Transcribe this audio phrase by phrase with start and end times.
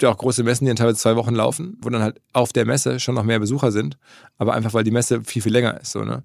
[0.00, 2.54] gibt ja auch große Messen, die dann teilweise zwei Wochen laufen, wo dann halt auf
[2.54, 3.98] der Messe schon noch mehr Besucher sind,
[4.38, 5.92] aber einfach weil die Messe viel, viel länger ist.
[5.92, 6.22] So, ne?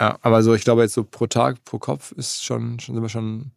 [0.00, 3.04] Ja, aber so, ich glaube jetzt so pro Tag, pro Kopf ist schon, schon sind
[3.04, 3.50] wir schon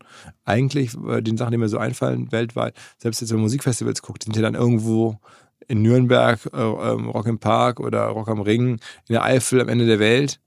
[0.44, 4.24] eigentlich äh, den Sachen, die mir so einfallen, weltweit, selbst jetzt wenn man Musikfestivals guckt,
[4.24, 5.18] sind die dann irgendwo
[5.70, 8.72] in Nürnberg, äh, ähm, Rock im Park oder Rock am Ring,
[9.08, 10.42] in der Eifel am Ende der Welt.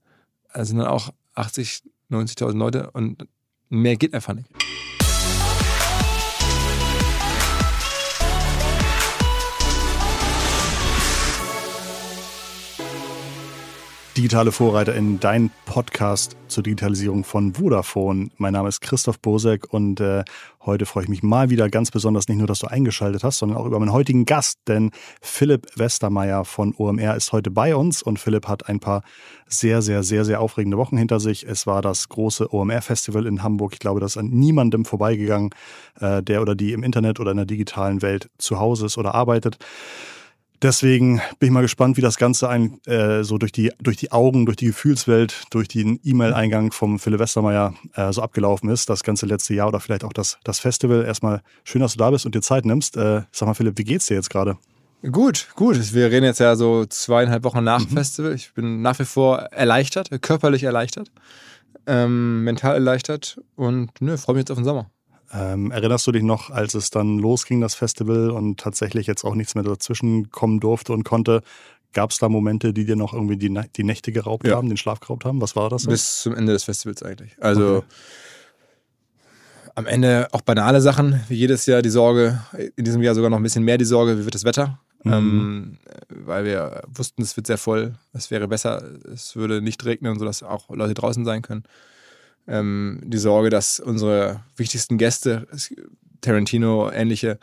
[0.53, 1.81] Da sind dann auch 80,
[2.11, 3.27] 90.000 Leute und
[3.69, 4.47] mehr geht einfach nicht.
[14.17, 18.31] Digitale Vorreiter in dein Podcast zur Digitalisierung von Vodafone.
[18.37, 20.23] Mein Name ist Christoph Bosek und äh,
[20.65, 23.59] heute freue ich mich mal wieder ganz besonders nicht nur, dass du eingeschaltet hast, sondern
[23.59, 24.89] auch über meinen heutigen Gast, denn
[25.21, 29.03] Philipp Westermeier von OMR ist heute bei uns und Philipp hat ein paar
[29.47, 31.45] sehr, sehr, sehr, sehr aufregende Wochen hinter sich.
[31.47, 33.73] Es war das große OMR-Festival in Hamburg.
[33.73, 35.51] Ich glaube, das ist an niemandem vorbeigegangen,
[35.99, 39.13] äh, der oder die im Internet oder in der digitalen Welt zu Hause ist oder
[39.13, 39.59] arbeitet.
[40.63, 44.11] Deswegen bin ich mal gespannt, wie das Ganze ein, äh, so durch die, durch die
[44.11, 49.03] Augen, durch die Gefühlswelt, durch den E-Mail-Eingang vom Philipp Westermeier äh, so abgelaufen ist, das
[49.03, 51.05] ganze letzte Jahr oder vielleicht auch das, das Festival.
[51.05, 52.97] Erstmal schön, dass du da bist und dir Zeit nimmst.
[52.97, 54.57] Äh, sag mal, Philipp, wie geht's dir jetzt gerade?
[55.11, 55.93] Gut, gut.
[55.93, 57.97] Wir reden jetzt ja so zweieinhalb Wochen nach dem mhm.
[57.97, 58.33] Festival.
[58.33, 61.11] Ich bin nach wie vor erleichtert, körperlich erleichtert,
[61.85, 64.89] ähm, mental erleichtert und nö, freue mich jetzt auf den Sommer.
[65.33, 69.35] Ähm, erinnerst du dich noch, als es dann losging, das Festival, und tatsächlich jetzt auch
[69.35, 71.41] nichts mehr dazwischen kommen durfte und konnte?
[71.93, 74.55] Gab es da Momente, die dir noch irgendwie die, die Nächte geraubt ja.
[74.55, 75.41] haben, den Schlaf geraubt haben?
[75.41, 75.83] Was war das?
[75.83, 75.89] So?
[75.89, 77.35] Bis zum Ende des Festivals eigentlich.
[77.41, 77.85] Also okay.
[79.75, 82.41] am Ende auch banale Sachen, wie jedes Jahr die Sorge,
[82.75, 84.79] in diesem Jahr sogar noch ein bisschen mehr die Sorge, wie wird das Wetter?
[85.03, 85.13] Mhm.
[85.13, 85.77] Ähm,
[86.09, 90.43] weil wir wussten, es wird sehr voll, es wäre besser, es würde nicht regnen, sodass
[90.43, 91.63] auch Leute draußen sein können
[92.47, 95.47] ähm, die Sorge, dass unsere wichtigsten Gäste,
[96.21, 97.39] Tarantino, ähnliche,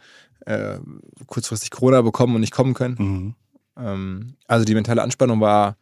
[0.46, 0.78] äh,
[1.26, 2.96] kurzfristig Corona bekommen und nicht kommen können.
[2.98, 3.34] Mhm.
[3.76, 5.76] Ähm, also die mentale Anspannung war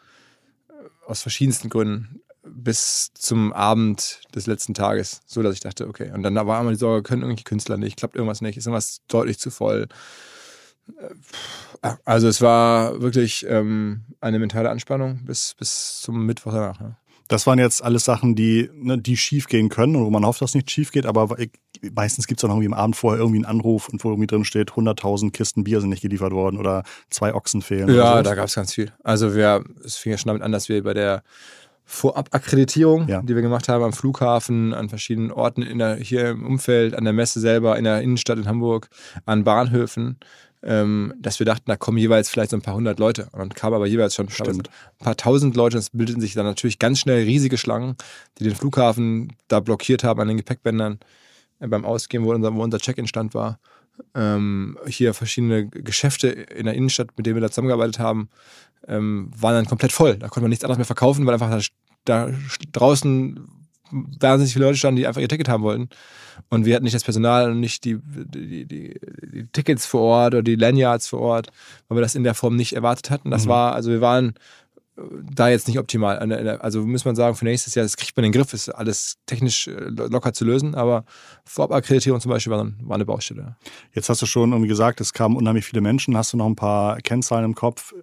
[1.06, 6.10] aus verschiedensten Gründen bis zum Abend des letzten Tages, so dass ich dachte, okay.
[6.12, 9.00] Und dann war einmal die Sorge, können irgendwelche Künstler nicht, klappt irgendwas nicht, ist irgendwas
[9.08, 9.88] deutlich zu voll.
[11.82, 16.80] Äh, also es war wirklich ähm, eine mentale Anspannung bis, bis zum Mittwoch danach.
[16.80, 16.96] Ja.
[17.28, 20.42] Das waren jetzt alles Sachen, die, ne, die schief gehen können und wo man hofft,
[20.42, 21.36] dass nicht schief geht, aber
[21.94, 24.44] meistens gibt es dann irgendwie am Abend vorher irgendwie einen Anruf und wo irgendwie drin
[24.44, 27.94] steht, 100.000 Kisten Bier sind nicht geliefert worden oder zwei Ochsen fehlen.
[27.94, 28.92] Ja, da gab es ganz viel.
[29.02, 31.22] Also wir, es fing ja schon damit an, dass wir bei der
[31.84, 33.22] Vorabakkreditierung, ja.
[33.22, 37.04] die wir gemacht haben am Flughafen, an verschiedenen Orten in der, hier im Umfeld, an
[37.04, 38.88] der Messe selber, in der Innenstadt in Hamburg,
[39.26, 40.18] an Bahnhöfen,
[40.64, 43.28] dass wir dachten, da kommen jeweils vielleicht so ein paar hundert Leute.
[43.32, 44.62] Und dann kamen aber jeweils schon ein
[45.00, 45.78] paar tausend Leute.
[45.78, 47.96] Es bildeten sich dann natürlich ganz schnell riesige Schlangen,
[48.38, 51.00] die den Flughafen da blockiert haben an den Gepäckbändern
[51.58, 53.58] äh, beim Ausgehen, wo unser, unser Check-in-Stand war.
[54.14, 58.28] Ähm, hier verschiedene Geschäfte in der Innenstadt, mit denen wir da zusammengearbeitet haben,
[58.86, 60.16] ähm, waren dann komplett voll.
[60.16, 61.60] Da konnte man nichts anderes mehr verkaufen, weil einfach da,
[62.04, 62.32] da
[62.70, 63.61] draußen
[63.92, 65.88] wahnsinnig viele Leute standen, die einfach ihr Ticket haben wollten.
[66.48, 68.98] Und wir hatten nicht das Personal und nicht die, die, die,
[69.32, 71.48] die Tickets vor Ort oder die Lanyards vor Ort,
[71.88, 73.30] weil wir das in der Form nicht erwartet hatten.
[73.30, 73.50] Das mhm.
[73.50, 74.34] war, also wir waren
[75.34, 76.18] da jetzt nicht optimal.
[76.60, 79.16] Also muss man sagen, für nächstes Jahr, das kriegt man in den Griff, ist alles
[79.26, 81.04] technisch äh, locker zu lösen, aber
[81.44, 83.56] Vorabakkreditierung zum Beispiel war, war eine Baustelle.
[83.94, 86.16] Jetzt hast du schon irgendwie gesagt, es kamen unheimlich viele Menschen.
[86.16, 87.94] Hast du noch ein paar Kennzahlen im Kopf?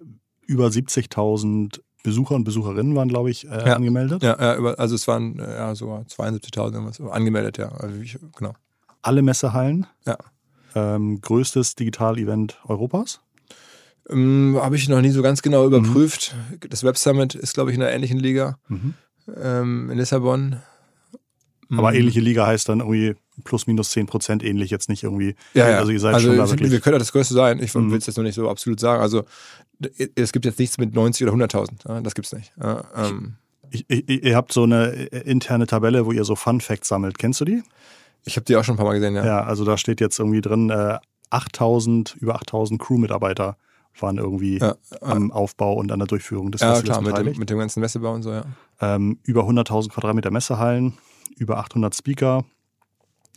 [0.46, 3.76] Über 70.000 Besucher und Besucherinnen waren, glaube ich, äh, ja.
[3.76, 4.22] angemeldet.
[4.22, 7.68] Ja, ja also es waren äh, ja, sogar 72.000 angemeldet, ja.
[7.72, 8.54] Also ich, genau.
[9.02, 9.86] Alle Messehallen?
[10.06, 10.16] Ja.
[10.74, 13.20] Ähm, größtes Digital-Event Europas?
[14.08, 16.34] Ähm, Habe ich noch nie so ganz genau überprüft.
[16.50, 16.70] Mhm.
[16.70, 18.94] Das Web Summit ist, glaube ich, in einer ähnlichen Liga mhm.
[19.40, 20.56] ähm, in Lissabon.
[21.70, 21.96] Aber mhm.
[21.96, 25.36] ähnliche Liga heißt dann irgendwie plus minus 10 Prozent ähnlich, jetzt nicht irgendwie.
[25.54, 25.78] Ja, ja.
[25.78, 26.70] Also ihr seid also schon da wirklich.
[26.70, 27.60] Wir können ja das Größte sein.
[27.62, 27.90] Ich mhm.
[27.90, 29.00] will es jetzt noch nicht so absolut sagen.
[29.00, 29.24] Also
[30.14, 32.02] es gibt jetzt nichts mit 90 oder 100.000.
[32.02, 32.52] Das gibt es nicht.
[32.96, 33.36] Ähm.
[33.72, 37.18] Ich, ich, ihr habt so eine interne Tabelle, wo ihr so Fun Facts sammelt.
[37.18, 37.62] Kennst du die?
[38.24, 39.24] Ich habe die auch schon ein paar Mal gesehen, ja.
[39.24, 40.98] Ja, also da steht jetzt irgendwie drin, äh,
[41.30, 43.56] 8000, über 8000 Crew-Mitarbeiter
[43.98, 47.26] waren irgendwie ja, am Aufbau und an der Durchführung des ja, Festivals klar, beteiligt.
[47.26, 48.44] Mit dem, mit dem ganzen Messebau und so, ja.
[48.80, 50.94] Ähm, über 100.000 Quadratmeter Messehallen,
[51.36, 52.44] über 800 Speaker.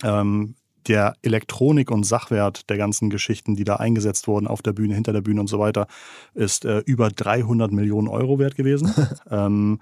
[0.03, 0.55] Ähm,
[0.87, 5.13] der Elektronik und Sachwert der ganzen Geschichten, die da eingesetzt wurden auf der Bühne, hinter
[5.13, 5.87] der Bühne und so weiter,
[6.33, 8.93] ist äh, über 300 Millionen Euro wert gewesen.
[9.31, 9.79] ähm,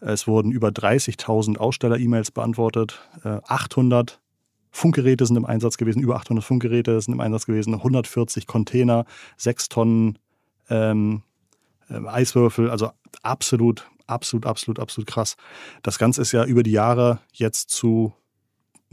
[0.00, 4.20] es wurden über 30.000 Aussteller-E-Mails beantwortet, äh, 800
[4.70, 9.06] Funkgeräte sind im Einsatz gewesen, über 800 Funkgeräte sind im Einsatz gewesen, 140 Container,
[9.36, 10.18] 6 Tonnen
[10.70, 11.22] ähm,
[11.88, 12.90] äh, Eiswürfel, also
[13.22, 15.36] absolut, absolut, absolut, absolut krass.
[15.82, 18.12] Das Ganze ist ja über die Jahre jetzt zu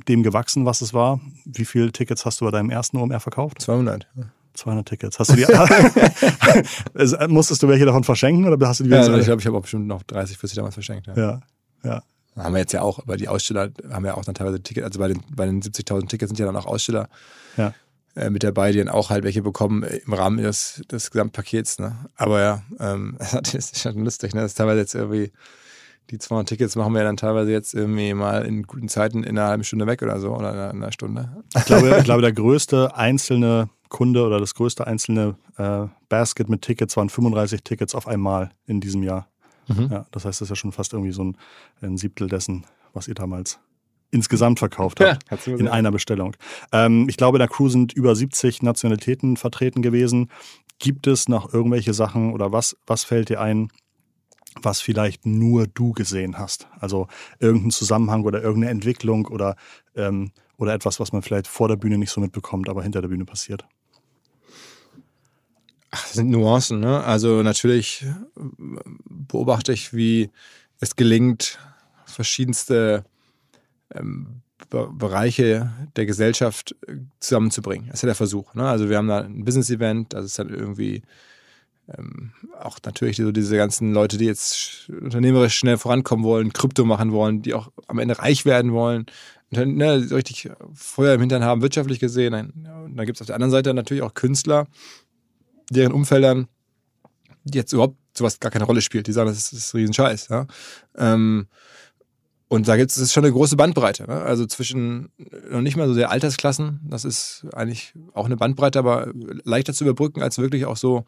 [0.07, 1.19] dem gewachsen, was es war.
[1.45, 3.62] Wie viele Tickets hast du bei deinem ersten OMR verkauft?
[3.62, 4.07] 200.
[4.53, 5.19] 200 Tickets.
[5.19, 5.45] Hast du die,
[7.27, 9.57] musstest du welche davon verschenken oder hast du die Ja, also ich glaube, ich habe
[9.57, 11.07] auch bestimmt noch 30, 40 damals verschenkt.
[11.07, 11.42] Ja, ja.
[11.83, 12.03] ja.
[12.38, 15.00] Haben wir jetzt ja auch, aber die Aussteller haben ja auch dann teilweise Tickets, also
[15.00, 17.07] bei den, bei den 70.000 Tickets sind ja dann auch Aussteller
[17.56, 17.74] ja.
[18.15, 21.80] äh, mit dabei, die dann auch halt welche bekommen im Rahmen des, des Gesamtpakets.
[21.80, 21.95] Ne?
[22.15, 24.41] Aber ja, ähm, das ist schon lustig, ne?
[24.41, 25.31] Das ist teilweise jetzt irgendwie
[26.11, 29.47] die 200 Tickets machen wir dann teilweise jetzt irgendwie mal in guten Zeiten in einer
[29.47, 31.43] halben Stunde weg oder so oder in einer Stunde.
[31.55, 36.61] Ich glaube, ich glaube der größte einzelne Kunde oder das größte einzelne äh, Basket mit
[36.61, 39.27] Tickets waren 35 Tickets auf einmal in diesem Jahr.
[39.67, 39.89] Mhm.
[39.91, 41.37] Ja, das heißt, das ist ja schon fast irgendwie so ein,
[41.81, 43.59] ein Siebtel dessen, was ihr damals
[44.11, 45.47] insgesamt verkauft habt.
[45.47, 46.35] Ja, in einer Bestellung.
[46.71, 50.29] Ähm, ich glaube, in der Crew sind über 70 Nationalitäten vertreten gewesen.
[50.79, 53.69] Gibt es noch irgendwelche Sachen oder was, was fällt dir ein,
[54.61, 56.67] was vielleicht nur du gesehen hast?
[56.79, 57.07] Also
[57.39, 59.55] irgendein Zusammenhang oder irgendeine Entwicklung oder,
[59.95, 63.09] ähm, oder etwas, was man vielleicht vor der Bühne nicht so mitbekommt, aber hinter der
[63.09, 63.65] Bühne passiert?
[65.91, 67.03] Ach, das sind Nuancen, ne?
[67.03, 68.05] Also natürlich
[69.09, 70.29] beobachte ich, wie
[70.79, 71.59] es gelingt,
[72.05, 73.05] verschiedenste
[73.93, 77.87] ähm, Bereiche der Gesellschaft äh, zusammenzubringen.
[77.87, 78.53] Das ist ja der Versuch.
[78.53, 78.67] Ne?
[78.67, 81.03] Also wir haben da ein Business-Event, das ist dann irgendwie
[81.87, 87.11] ähm, auch natürlich so diese ganzen Leute, die jetzt unternehmerisch schnell vorankommen wollen, Krypto machen
[87.11, 89.05] wollen, die auch am Ende reich werden wollen,
[89.51, 92.33] und ne, richtig Feuer im Hintern haben, wirtschaftlich gesehen.
[92.33, 94.67] Und dann gibt es auf der anderen Seite natürlich auch Künstler,
[95.69, 96.47] deren Umfeldern
[97.43, 99.07] jetzt überhaupt sowas gar keine Rolle spielt.
[99.07, 100.29] Die sagen, das ist, das ist Riesenscheiß.
[100.29, 100.47] Ja?
[100.97, 101.47] Ähm,
[102.47, 104.07] und da gibt es schon eine große Bandbreite.
[104.07, 104.21] Ne?
[104.21, 105.09] Also zwischen
[105.49, 109.11] noch nicht mal so der Altersklassen, das ist eigentlich auch eine Bandbreite, aber
[109.43, 111.05] leichter zu überbrücken als wirklich auch so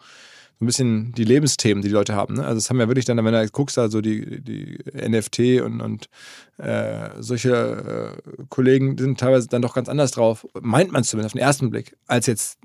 [0.59, 2.35] so ein bisschen die Lebensthemen, die die Leute haben.
[2.35, 2.45] Ne?
[2.45, 6.09] Also es haben ja wirklich dann, wenn du guckst, also die, die NFT und, und
[6.57, 11.39] äh, solche äh, Kollegen sind teilweise dann doch ganz anders drauf, meint man zumindest auf
[11.39, 12.57] den ersten Blick, als jetzt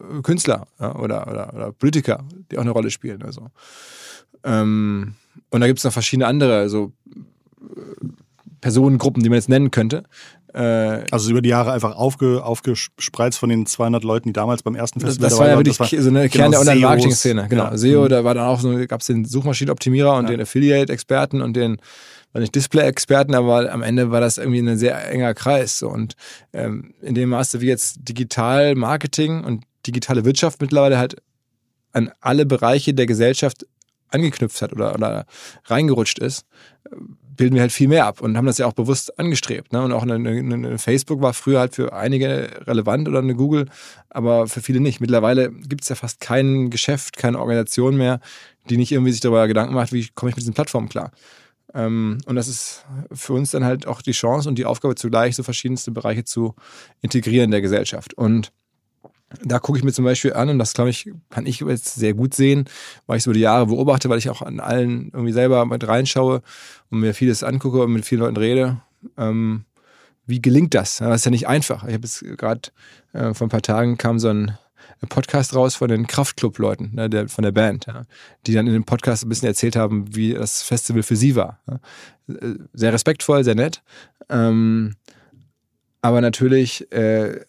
[0.00, 3.22] äh, Künstler ja, oder, oder, oder, Politiker, die auch eine Rolle spielen.
[3.22, 3.50] Also.
[4.42, 5.14] Ähm,
[5.50, 6.92] und da gibt es noch verschiedene andere, also
[8.62, 10.02] Personengruppen, die man jetzt nennen könnte, äh,
[10.60, 15.00] also über die Jahre einfach aufge, aufgespreizt von den 200 Leuten, die damals beim ersten
[15.00, 17.46] Festival das, das war ja wirklich war, so eine Kern genau, der Online-Marketing-Szene.
[17.48, 17.76] Genau, ja.
[17.76, 18.08] SEO, mhm.
[18.08, 20.30] da war dann auch so, gab es den Suchmaschinenoptimierer und ja.
[20.30, 21.76] den Affiliate-Experten und den
[22.32, 25.78] war nicht Display-Experten, aber am Ende war das irgendwie ein sehr enger Kreis.
[25.78, 25.88] So.
[25.88, 26.14] Und
[26.52, 31.16] ähm, in dem Maße, wie jetzt Digital-Marketing und digitale Wirtschaft mittlerweile halt
[31.92, 33.66] an alle Bereiche der Gesellschaft
[34.08, 35.26] angeknüpft hat oder, oder
[35.64, 36.44] reingerutscht ist,
[37.36, 39.72] bilden wir halt viel mehr ab und haben das ja auch bewusst angestrebt.
[39.72, 39.82] Ne?
[39.82, 43.66] Und auch eine, eine, Facebook war früher halt für einige relevant oder eine Google,
[44.10, 45.00] aber für viele nicht.
[45.00, 48.20] Mittlerweile gibt es ja fast kein Geschäft, keine Organisation mehr,
[48.68, 51.12] die nicht irgendwie sich darüber Gedanken macht, wie komme ich mit diesen Plattformen klar.
[51.74, 55.36] Ähm, und das ist für uns dann halt auch die Chance und die Aufgabe zugleich,
[55.36, 56.54] so verschiedenste Bereiche zu
[57.02, 58.14] integrieren in der Gesellschaft.
[58.14, 58.52] Und
[59.42, 62.14] da gucke ich mir zum Beispiel an, und das glaube ich, kann ich jetzt sehr
[62.14, 62.66] gut sehen,
[63.06, 65.86] weil ich es über die Jahre beobachte, weil ich auch an allen irgendwie selber mit
[65.86, 66.42] reinschaue
[66.90, 68.80] und mir vieles angucke und mit vielen Leuten rede.
[69.16, 69.64] Ähm,
[70.26, 70.98] wie gelingt das?
[70.98, 71.84] Das ist ja nicht einfach.
[71.84, 72.70] Ich habe jetzt gerade
[73.12, 74.56] äh, vor ein paar Tagen kam so ein
[75.08, 78.04] Podcast raus von den Kraftclub-Leuten, ne, der, von der Band, ja,
[78.46, 81.60] die dann in dem Podcast ein bisschen erzählt haben, wie das Festival für sie war.
[81.68, 81.80] Ja.
[82.72, 83.82] Sehr respektvoll, sehr nett.
[84.28, 84.94] Ähm,
[86.00, 87.40] aber natürlich äh,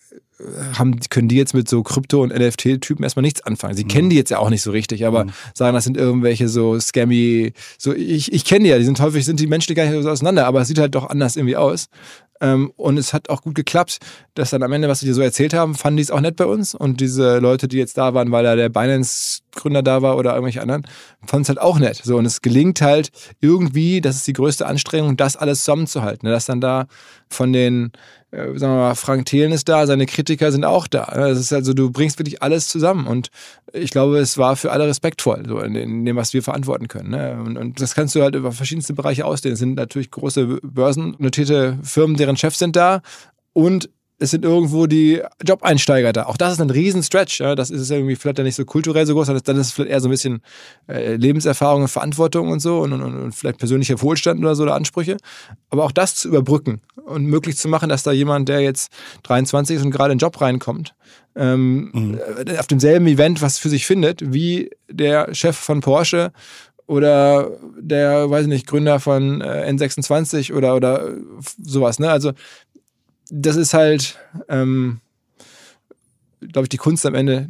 [0.74, 3.76] haben, können die jetzt mit so Krypto- und NFT-Typen erstmal nichts anfangen.
[3.76, 3.90] Sie mhm.
[3.90, 5.32] kennen die jetzt ja auch nicht so richtig, aber mhm.
[5.54, 9.26] sagen, das sind irgendwelche so scammy, so ich, ich kenne die ja, die sind häufig,
[9.26, 11.90] sind die menschlich gar nicht so auseinander, aber es sieht halt doch anders irgendwie aus.
[12.40, 13.98] Ähm, und es hat auch gut geklappt,
[14.36, 16.36] dass dann am Ende, was sie dir so erzählt haben, fanden die es auch nett
[16.36, 16.76] bei uns.
[16.76, 20.62] Und diese Leute, die jetzt da waren, weil da der Binance-Gründer da war oder irgendwelche
[20.62, 20.84] anderen,
[21.26, 22.02] fanden es halt auch nett.
[22.04, 23.10] So, und es gelingt halt
[23.42, 26.28] irgendwie, das ist die größte Anstrengung, das alles zusammenzuhalten.
[26.28, 26.34] Ne?
[26.34, 26.88] Dass dann da
[27.30, 27.92] von den
[28.32, 31.06] sagen wir mal, Frank Thelen ist da, seine Kritiker sind auch da.
[31.06, 33.30] Das ist also, du bringst wirklich alles zusammen und
[33.72, 37.12] ich glaube, es war für alle respektvoll, so in, dem, was wir verantworten können.
[37.12, 37.42] Ne?
[37.44, 39.54] Und, und, das kannst du halt über verschiedenste Bereiche ausdehnen.
[39.54, 43.02] Es sind natürlich große börsennotierte Firmen, deren Chefs sind da
[43.54, 46.26] und es sind irgendwo die Job-Einsteiger da.
[46.26, 47.40] Auch das ist ein Riesen-Stretch.
[47.40, 47.56] Ja?
[47.56, 50.08] Das ist irgendwie vielleicht nicht so kulturell so groß, dann ist es vielleicht eher so
[50.08, 50.42] ein bisschen
[50.88, 54.76] äh, Lebenserfahrung und Verantwortung und so und, und, und, vielleicht persönlicher Wohlstand oder so oder
[54.76, 55.18] Ansprüche.
[55.70, 58.92] Aber auch das zu überbrücken und möglich zu machen, dass da jemand, der jetzt
[59.24, 60.96] 23 ist und gerade in den Job reinkommt,
[61.36, 62.20] ähm, mhm.
[62.48, 66.32] Äh, auf demselben Event was für sich findet, wie der Chef von Porsche
[66.88, 71.16] oder der, weiß ich nicht, Gründer von äh, N26 oder, oder
[71.62, 72.00] sowas.
[72.00, 72.10] Ne?
[72.10, 72.32] Also
[73.30, 74.18] das ist halt,
[74.50, 75.00] ähm,
[76.40, 77.50] glaube ich, die Kunst am Ende,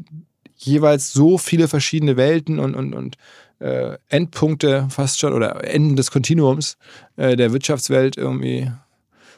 [0.56, 3.18] jeweils so viele verschiedene Welten und, und, und
[3.60, 6.78] äh, Endpunkte fast schon oder Enden des Kontinuums
[7.16, 8.72] äh, der Wirtschaftswelt irgendwie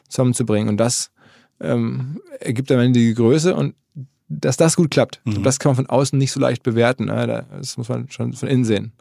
[0.08, 0.70] zusammenzubringen.
[0.70, 1.12] Und das
[1.60, 3.76] ähm, ergibt am Ende die Größe und
[4.28, 5.22] dass das gut klappt.
[5.26, 5.44] Mhm.
[5.44, 7.06] Das kann man von außen nicht so leicht bewerten.
[7.06, 7.46] Ne?
[7.52, 8.94] Das muss man schon von innen sehen.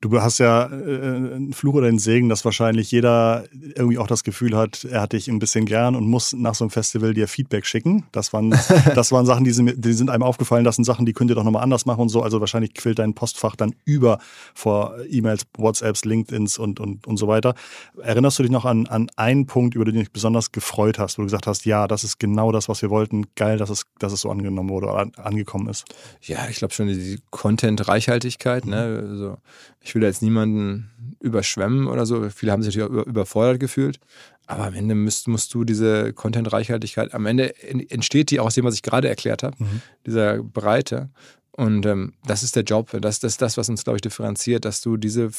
[0.00, 4.22] Du hast ja äh, einen Fluch oder einen Segen, dass wahrscheinlich jeder irgendwie auch das
[4.22, 7.26] Gefühl hat, er hat dich ein bisschen gern und muss nach so einem Festival dir
[7.26, 8.04] Feedback schicken.
[8.12, 8.50] Das waren,
[8.94, 10.64] das waren Sachen, die sind, die sind einem aufgefallen.
[10.64, 12.22] Das sind Sachen, die könnt ihr doch nochmal anders machen und so.
[12.22, 14.18] Also wahrscheinlich quillt dein Postfach dann über
[14.54, 17.54] vor E-Mails, WhatsApps, LinkedIns und, und, und so weiter.
[18.00, 21.18] Erinnerst du dich noch an, an einen Punkt, über den du dich besonders gefreut hast,
[21.18, 23.26] wo du gesagt hast, ja, das ist genau das, was wir wollten.
[23.34, 25.86] Geil, dass es, dass es so angenommen wurde oder angekommen ist.
[26.22, 28.66] Ja, ich glaube schon die Content-Reichhaltigkeit.
[28.66, 29.04] Ne?
[29.08, 29.38] Also
[29.80, 30.90] ich will jetzt niemanden
[31.20, 32.28] überschwemmen oder so.
[32.30, 34.00] Viele haben sich natürlich überfordert gefühlt.
[34.46, 37.54] Aber am Ende musst, musst du diese Content-Reichhaltigkeit, am Ende
[37.90, 39.82] entsteht die auch aus dem, was ich gerade erklärt habe, mhm.
[40.06, 41.10] dieser Breite.
[41.52, 42.90] Und ähm, das ist der Job.
[43.00, 45.30] Das, das ist das, was uns, glaube ich, differenziert, dass du diese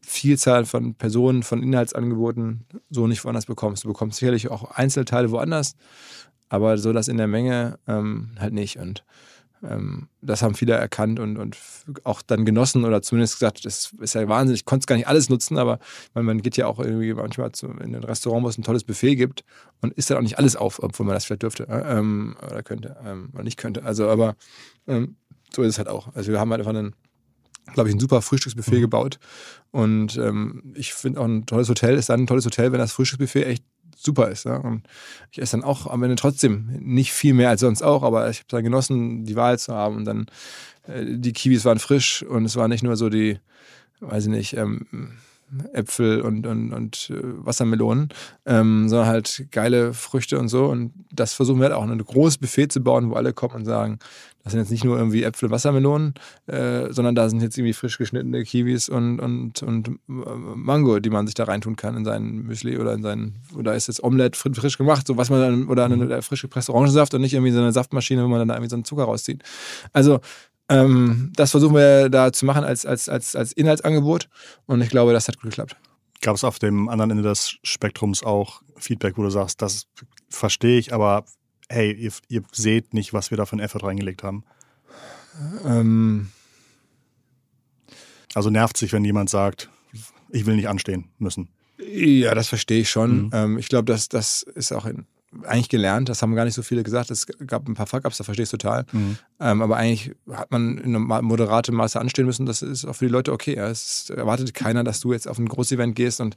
[0.00, 3.84] Vielzahl von Personen, von Inhaltsangeboten so nicht woanders bekommst.
[3.84, 5.74] Du bekommst sicherlich auch Einzelteile woanders,
[6.48, 8.78] aber so das in der Menge ähm, halt nicht.
[8.78, 9.04] Und
[9.60, 11.56] das haben viele erkannt und, und
[12.04, 15.08] auch dann genossen oder zumindest gesagt, das ist ja Wahnsinn, ich konnte es gar nicht
[15.08, 15.80] alles nutzen, aber
[16.14, 18.84] man, man geht ja auch irgendwie manchmal zu, in ein Restaurant, wo es ein tolles
[18.84, 19.44] Buffet gibt
[19.80, 22.62] und isst dann auch nicht alles auf, obwohl man das vielleicht dürfte äh, ähm, oder
[22.62, 23.82] könnte ähm, oder nicht könnte.
[23.82, 24.36] Also, aber
[24.86, 25.16] ähm,
[25.52, 26.14] so ist es halt auch.
[26.14, 26.94] Also wir haben halt einfach einen,
[27.74, 28.82] glaube ich, ein super Frühstücksbuffet mhm.
[28.82, 29.18] gebaut
[29.72, 32.92] und ähm, ich finde auch ein tolles Hotel ist dann ein tolles Hotel, wenn das
[32.92, 33.64] Frühstücksbuffet echt
[33.98, 34.44] super ist.
[34.44, 34.56] Ja?
[34.56, 34.82] Und
[35.30, 38.38] ich esse dann auch am Ende trotzdem nicht viel mehr als sonst auch, aber ich
[38.38, 40.26] habe dann genossen, die Wahl zu haben und dann
[40.86, 43.38] äh, die Kiwis waren frisch und es war nicht nur so die,
[44.00, 44.86] weiß ich nicht, ähm,
[45.72, 48.08] Äpfel und, und, und äh, Wassermelonen,
[48.46, 50.66] ähm, sondern halt geile Früchte und so.
[50.66, 53.64] Und das versuchen wir halt auch, ein großes Buffet zu bauen, wo alle kommen und
[53.64, 53.98] sagen,
[54.44, 56.14] das sind jetzt nicht nur irgendwie Äpfel und Wassermelonen,
[56.46, 61.10] äh, sondern da sind jetzt irgendwie frisch geschnittene Kiwis und, und, und äh, Mango, die
[61.10, 64.38] man sich da reintun kann in seinen Müsli oder in seinen, oder ist jetzt Omelette
[64.38, 66.22] frisch gemacht, so was man dann, oder eine, mhm.
[66.22, 68.76] frisch gepresste Orangensaft und nicht irgendwie so eine Saftmaschine, wo man dann da irgendwie so
[68.76, 69.42] einen Zucker rauszieht.
[69.92, 70.20] Also
[70.68, 74.28] ähm, das versuchen wir da zu machen als, als, als, als Inhaltsangebot
[74.66, 75.76] und ich glaube, das hat gut geklappt.
[76.20, 79.86] Gab es auf dem anderen Ende des Spektrums auch Feedback, wo du sagst, das
[80.28, 81.24] verstehe ich, aber
[81.68, 84.44] hey, ihr, ihr seht nicht, was wir da für einen Effort reingelegt haben?
[85.64, 86.28] Ähm
[88.34, 89.70] also nervt sich, wenn jemand sagt,
[90.30, 91.48] ich will nicht anstehen müssen.
[91.78, 93.26] Ja, das verstehe ich schon.
[93.26, 93.30] Mhm.
[93.32, 95.06] Ähm, ich glaube, das, das ist auch in,
[95.44, 97.10] eigentlich gelernt, das haben gar nicht so viele gesagt.
[97.10, 98.86] Es gab ein paar Fuck-Ups, da verstehe ich total.
[98.92, 99.18] Mhm.
[99.40, 102.46] Ähm, aber eigentlich hat man in einem moderaten Maße anstehen müssen.
[102.46, 103.56] Das ist auch für die Leute okay.
[103.56, 103.68] Ja.
[103.68, 106.36] Es erwartet keiner, dass du jetzt auf ein Großevent gehst und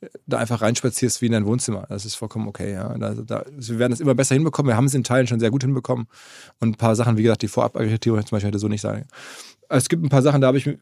[0.00, 1.86] äh, da einfach reinspazierst wie in dein Wohnzimmer.
[1.90, 2.72] Das ist vollkommen okay.
[2.72, 2.96] Ja.
[2.96, 4.70] Da, da, wir werden es immer besser hinbekommen.
[4.70, 6.06] Wir haben es in Teilen schon sehr gut hinbekommen.
[6.60, 9.04] Und ein paar Sachen, wie gesagt, die Vorab-Akkreditierung zum Beispiel hätte so nicht sein.
[9.68, 10.78] Es gibt ein paar Sachen, da habe ich,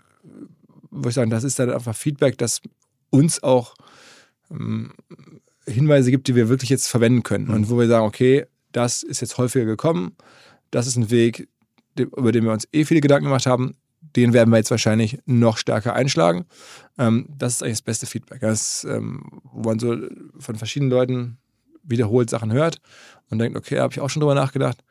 [0.91, 2.63] wo ich sagen, das ist dann einfach Feedback, das
[3.11, 3.75] uns auch
[4.51, 4.93] ähm,
[5.69, 7.47] Hinweise gibt, die wir wirklich jetzt verwenden können.
[7.47, 7.55] Mhm.
[7.55, 10.17] Und wo wir sagen, okay, das ist jetzt häufiger gekommen,
[10.71, 11.49] das ist ein Weg,
[11.97, 15.59] über den wir uns eh viele Gedanken gemacht haben, den werden wir jetzt wahrscheinlich noch
[15.59, 16.47] stärker einschlagen.
[16.99, 18.41] Ähm, das ist eigentlich das beste Feedback.
[18.41, 19.97] Das, ähm, wo man so
[20.39, 21.39] von verschiedenen Leuten
[21.83, 22.81] wiederholt Sachen hört
[23.31, 24.85] und denkt, okay, habe ich auch schon drüber nachgedacht.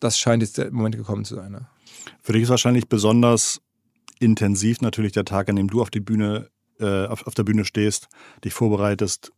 [0.00, 1.52] Das scheint jetzt der Moment gekommen zu sein.
[1.52, 1.66] Ne?
[2.22, 3.60] Für dich ist wahrscheinlich besonders
[4.20, 7.64] intensiv natürlich der Tag, an dem du auf die Bühne, äh, auf, auf der Bühne
[7.64, 8.08] stehst,
[8.44, 9.32] dich vorbereitest,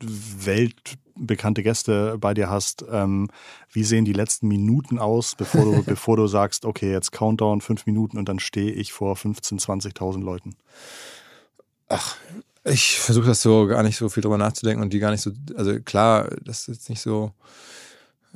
[0.00, 3.28] weltbekannte Gäste bei dir hast, ähm,
[3.70, 7.86] wie sehen die letzten Minuten aus, bevor du, bevor du sagst, okay, jetzt Countdown, fünf
[7.86, 10.56] Minuten und dann stehe ich vor 15.000, 20.000 Leuten?
[11.88, 12.16] Ach,
[12.64, 15.30] ich versuche das so gar nicht so viel drüber nachzudenken und die gar nicht so,
[15.54, 17.32] also klar, das ist jetzt nicht so.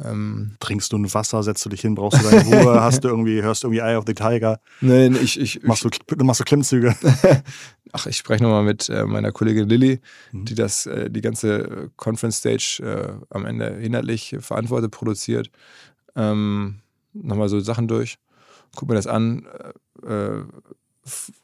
[0.04, 3.08] Ähm Trinkst du ein Wasser, setzt du dich hin, brauchst du deine Ruhe, hast du
[3.08, 4.60] irgendwie, hörst du irgendwie Eye of the Tiger?
[4.80, 5.90] Nein, ich, ich, machst, du,
[6.24, 6.94] machst du Klimmzüge?
[7.92, 10.00] ach, ich spreche nochmal mit äh, meiner Kollegin Lilly,
[10.32, 10.44] mhm.
[10.44, 15.50] die das, äh, die ganze Conference Stage äh, am Ende inhaltlich verantwortet, produziert.
[16.16, 16.80] Ähm,
[17.12, 18.18] nochmal so Sachen durch,
[18.76, 19.46] guck mir das an,
[20.06, 20.44] äh, äh,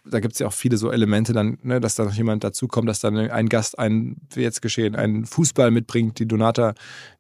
[0.04, 2.88] da gibt es ja auch viele so Elemente dann, ne, dass da noch jemand dazukommt,
[2.88, 6.74] dass dann ein Gast ein, wie jetzt geschehen, einen Fußball mitbringt, die Donata,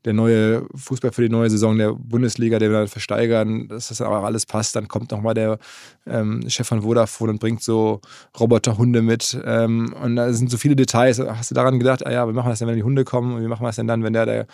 [0.04, 4.02] der neue Fußball für die neue Saison der Bundesliga, der wir dann versteigern, dass das
[4.02, 4.76] auch alles passt.
[4.76, 5.58] Dann kommt nochmal der
[6.06, 8.00] ähm, Chef von Vodafone und bringt so
[8.38, 9.38] Roboterhunde mit.
[9.44, 11.18] Ähm, und da sind so viele Details.
[11.18, 13.34] Hast du daran gedacht, ah ja, wir machen das denn, wenn die Hunde kommen?
[13.34, 14.46] Und wie machen wir das denn dann, wenn der, der,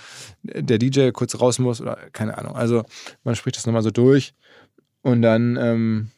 [0.43, 1.81] der DJ kurz raus muss?
[1.81, 2.55] Oder keine Ahnung.
[2.55, 2.85] Also
[3.25, 4.35] man spricht das nochmal so durch.
[5.03, 6.11] Und dann ähm,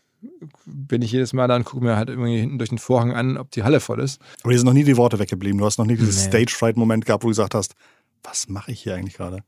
[0.66, 3.37] bin ich jedes Mal da und gucke mir halt irgendwie hinten durch den Vorhang an,
[3.37, 4.21] ob die Halle voll ist.
[4.43, 5.59] Aber hier sind noch nie die Worte weggeblieben.
[5.59, 6.28] Du hast noch nie dieses nee.
[6.28, 7.75] Stage-Fright-Moment gehabt, wo du gesagt hast,
[8.23, 9.45] was mache ich hier eigentlich gerade?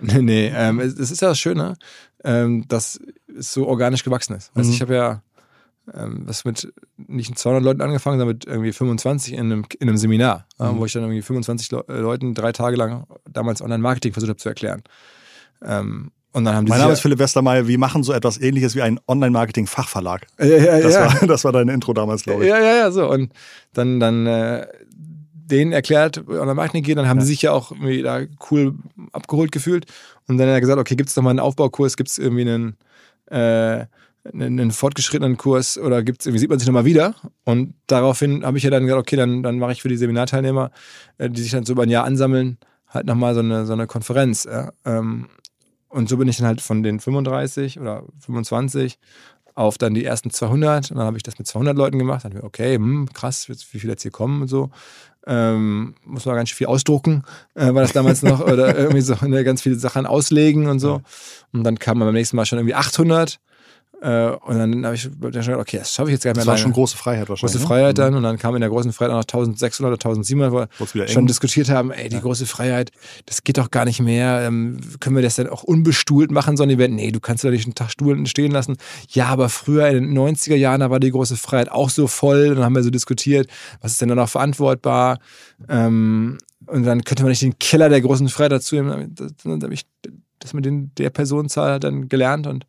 [0.00, 1.76] Nee, nee, ähm, es, es, ist ja das Schöne,
[2.24, 3.00] ähm, dass
[3.36, 4.54] es so organisch gewachsen ist.
[4.54, 4.60] Mhm.
[4.60, 5.22] Also ich habe ja
[5.94, 9.96] ähm, was mit nicht 200 Leuten angefangen, sondern mit irgendwie 25 in einem, in einem
[9.96, 10.78] Seminar, mhm.
[10.78, 14.48] wo ich dann irgendwie 25 Le Leuten drei Tage lang damals Online-Marketing versucht habe zu
[14.48, 14.82] erklären.
[15.62, 17.66] Ähm, Und dann haben die mein Name ist Philipp Westermeier.
[17.66, 20.26] Wir machen so etwas ähnliches wie einen Online-Marketing-Fachverlag.
[20.38, 21.06] Ja, ja, das, ja.
[21.06, 22.50] War, das war dein Intro damals, glaube ich.
[22.50, 23.10] Ja, ja, ja, so.
[23.10, 23.32] Und
[23.72, 24.66] dann, dann äh,
[25.48, 27.24] denen erklärt, Online-Marketing geht, dann haben ja.
[27.24, 28.20] sie sich ja auch irgendwie da
[28.50, 28.74] cool
[29.12, 29.86] abgeholt gefühlt.
[30.28, 32.76] Und dann hat er gesagt, okay, gibt es nochmal einen Aufbaukurs, gibt es irgendwie einen,
[33.30, 33.86] äh,
[34.30, 37.14] einen, einen, fortgeschrittenen Kurs oder gibt's, irgendwie sieht man sich nochmal wieder.
[37.44, 40.70] Und daraufhin habe ich ja dann gesagt, okay, dann, dann mache ich für die Seminarteilnehmer,
[41.16, 42.58] äh, die sich dann so über ein Jahr ansammeln,
[42.88, 44.44] halt nochmal so eine, so eine Konferenz.
[44.44, 44.72] Ja.
[44.84, 45.28] Ähm,
[45.88, 48.98] und so bin ich dann halt von den 35 oder 25
[49.54, 50.90] auf dann die ersten 200.
[50.90, 52.24] Und dann habe ich das mit 200 Leuten gemacht.
[52.24, 54.70] Dann habe ich, okay, hm, krass, wie viele jetzt hier kommen und so.
[55.26, 57.22] Ähm, muss man ganz viel ausdrucken,
[57.54, 61.02] äh, war das damals noch, oder irgendwie so ne, ganz viele Sachen auslegen und so.
[61.52, 63.40] Und dann kam man beim nächsten Mal schon irgendwie 800.
[64.00, 66.36] Äh, und dann habe ich dann schon gedacht, okay, das schaffe ich jetzt gar nicht
[66.36, 66.44] mehr.
[66.44, 67.54] Das war schon große Freiheit wahrscheinlich.
[67.54, 67.68] Große ne?
[67.68, 68.12] Freiheit dann.
[68.12, 68.18] Mhm.
[68.18, 71.26] Und dann kam in der großen Freiheit auch noch 1600 oder 1700, wo wir schon
[71.26, 72.22] diskutiert haben, ey, die ja.
[72.22, 72.92] große Freiheit,
[73.26, 74.42] das geht doch gar nicht mehr.
[74.42, 76.94] Ähm, können wir das denn auch unbestuhlt machen, so ein Event?
[76.94, 78.76] Nee, du kannst doch nicht einen Tag Stuhlen stehen lassen.
[79.08, 82.50] Ja, aber früher in den 90er Jahren, da war die große Freiheit auch so voll.
[82.50, 83.48] Und dann haben wir so diskutiert,
[83.80, 85.18] was ist denn da noch verantwortbar?
[85.68, 89.14] Ähm, und dann könnte man nicht den Killer der großen Freiheit dazu nehmen.
[89.14, 89.80] Das, das, das,
[90.38, 92.64] das mit den, der Personenzahl hat dann gelernt und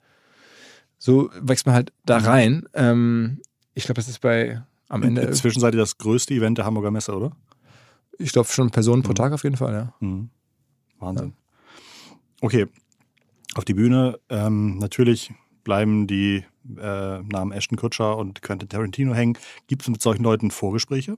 [1.00, 2.26] so wächst man halt da mhm.
[2.26, 2.70] rein.
[2.74, 3.42] Ähm,
[3.74, 5.22] ich glaube, das ist bei am Ende.
[5.22, 7.32] Inzwischen seid ihr das größte Event der Hamburger Messe, oder?
[8.18, 9.16] Ich glaube schon Personen pro mhm.
[9.16, 9.94] Tag auf jeden Fall, ja.
[10.02, 10.30] Mhm.
[11.00, 11.34] Wahnsinn.
[11.34, 12.16] Ja.
[12.42, 12.68] Okay,
[13.56, 14.20] auf die Bühne.
[14.30, 16.44] Ähm, natürlich bleiben die
[16.78, 19.38] äh, Namen Ashton Kutscher und Quentin Tarantino hängen.
[19.68, 21.16] Gibt es mit solchen Leuten Vorgespräche?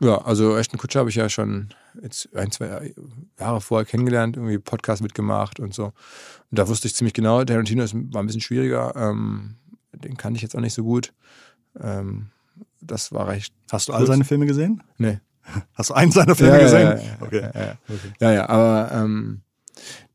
[0.00, 1.68] Ja, also Ashton Kutscher habe ich ja schon
[2.00, 2.94] jetzt ein, zwei
[3.38, 5.86] Jahre vorher kennengelernt, irgendwie Podcast mitgemacht und so.
[5.86, 8.94] Und da wusste ich ziemlich genau, Tarantino ist, war ein bisschen schwieriger.
[8.96, 9.56] Ähm,
[9.92, 11.12] den kannte ich jetzt auch nicht so gut.
[11.80, 12.28] Ähm,
[12.80, 13.52] das war recht.
[13.70, 14.82] Hast du all seine Filme gesehen?
[14.98, 15.18] Nee.
[15.74, 16.80] Hast du einen seiner Filme ja, gesehen?
[16.80, 17.48] Ja, ja, okay.
[17.88, 18.12] okay.
[18.20, 19.42] Ja, ja, aber ähm,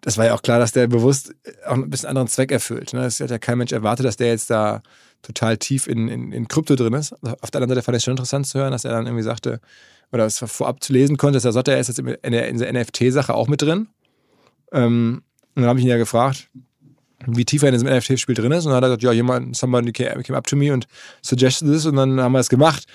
[0.01, 1.33] das war ja auch klar, dass der bewusst
[1.65, 2.93] auch ein bisschen anderen Zweck erfüllt.
[2.93, 3.01] Ne?
[3.01, 4.81] Das hat ja kein Mensch erwartet, dass der jetzt da
[5.23, 7.13] total tief in, in, in Krypto drin ist.
[7.13, 9.23] Auf der anderen Seite fand ich es schon interessant zu hören, dass er dann irgendwie
[9.23, 9.59] sagte,
[10.11, 12.73] oder es vorab zu lesen konnte, dass er sagte, er ist jetzt in der, der
[12.73, 13.87] NFT-Sache auch mit drin.
[14.71, 15.23] Ähm,
[15.55, 16.49] und dann habe ich ihn ja gefragt,
[17.25, 18.65] wie tief er in diesem NFT-Spiel drin ist.
[18.65, 20.87] Und dann hat er gesagt, ja, jemand, somebody came up to me und
[21.21, 22.85] suggested this und dann haben wir es gemacht.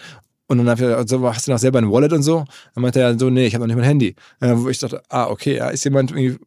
[0.46, 2.44] Und dann habe ich gesagt, so, hast du noch selber ein Wallet und so?
[2.74, 4.14] Dann meinte er so, nee, ich habe noch nicht mein Handy.
[4.40, 6.38] wo ich dachte, ah, okay, ja, ist jemand irgendwie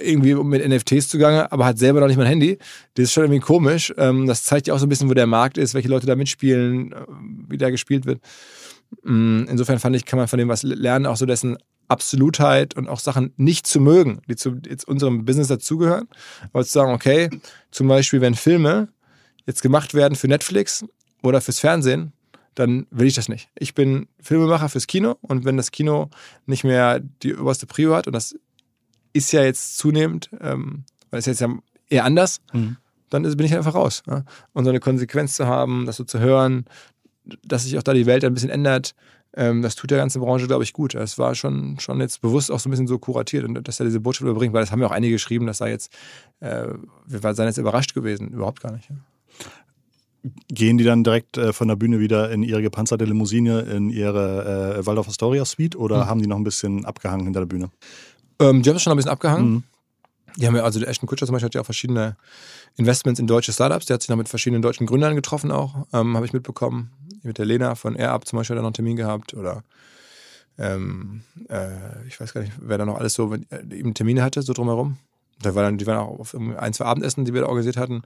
[0.00, 2.58] irgendwie mit NFTs zugange, aber hat selber noch nicht mein Handy.
[2.94, 3.92] Das ist schon irgendwie komisch.
[3.98, 6.16] Ähm, das zeigt ja auch so ein bisschen, wo der Markt ist, welche Leute da
[6.16, 6.96] mitspielen, äh,
[7.48, 8.20] wie da gespielt wird.
[9.02, 11.58] Mm, insofern fand ich, kann man von dem was lernen, auch so dessen
[11.88, 16.08] Absolutheit und auch Sachen nicht zu mögen, die zu unserem Business dazugehören.
[16.52, 17.30] Aber zu sagen, okay,
[17.70, 18.88] zum Beispiel, wenn Filme
[19.46, 20.84] jetzt gemacht werden für Netflix
[21.22, 22.12] oder fürs Fernsehen,
[22.54, 23.50] dann will ich das nicht.
[23.54, 26.10] Ich bin Filmemacher fürs Kino und wenn das Kino
[26.46, 28.34] nicht mehr die oberste Prio hat und das
[29.16, 31.48] ist ja jetzt zunehmend, ähm, weil es jetzt ja
[31.88, 32.76] eher anders, mhm.
[33.10, 34.02] dann ist, bin ich einfach raus.
[34.06, 34.24] Ja?
[34.52, 36.66] Und so eine Konsequenz zu haben, das so zu hören,
[37.44, 38.94] dass sich auch da die Welt ein bisschen ändert,
[39.36, 40.94] ähm, das tut der ganzen Branche, glaube ich, gut.
[40.94, 43.86] Es war schon, schon jetzt bewusst auch so ein bisschen so kuratiert und dass er
[43.86, 45.92] diese Botschaft überbringt, weil das haben ja auch einige geschrieben, dass da jetzt,
[46.40, 46.68] äh,
[47.06, 48.28] wir seien jetzt überrascht gewesen.
[48.28, 48.88] Überhaupt gar nicht.
[48.88, 48.96] Ja.
[50.48, 54.78] Gehen die dann direkt äh, von der Bühne wieder in ihre gepanzerte Limousine, in ihre
[54.78, 56.08] äh, Waldorf Astoria Suite oder mhm.
[56.08, 57.70] haben die noch ein bisschen abgehangen hinter der Bühne?
[58.40, 59.50] Ähm, die haben es schon ein bisschen abgehangen.
[59.50, 59.62] Mhm.
[60.36, 62.16] Die haben ja, also der Ashton Kutscher zum Beispiel hat ja auch verschiedene
[62.76, 63.86] Investments in deutsche Startups.
[63.86, 66.90] Der hat sich noch mit verschiedenen deutschen Gründern getroffen auch, ähm, habe ich mitbekommen.
[67.22, 69.64] Mit der Lena von AirUp zum Beispiel hat er noch einen Termin gehabt oder
[70.58, 73.38] ähm, äh, ich weiß gar nicht, wer da noch alles so äh,
[73.70, 74.98] eben Termine hatte, so drumherum.
[75.42, 78.02] Da war dann, die waren auch auf ein, zwei Abendessen, die wir da organisiert hatten.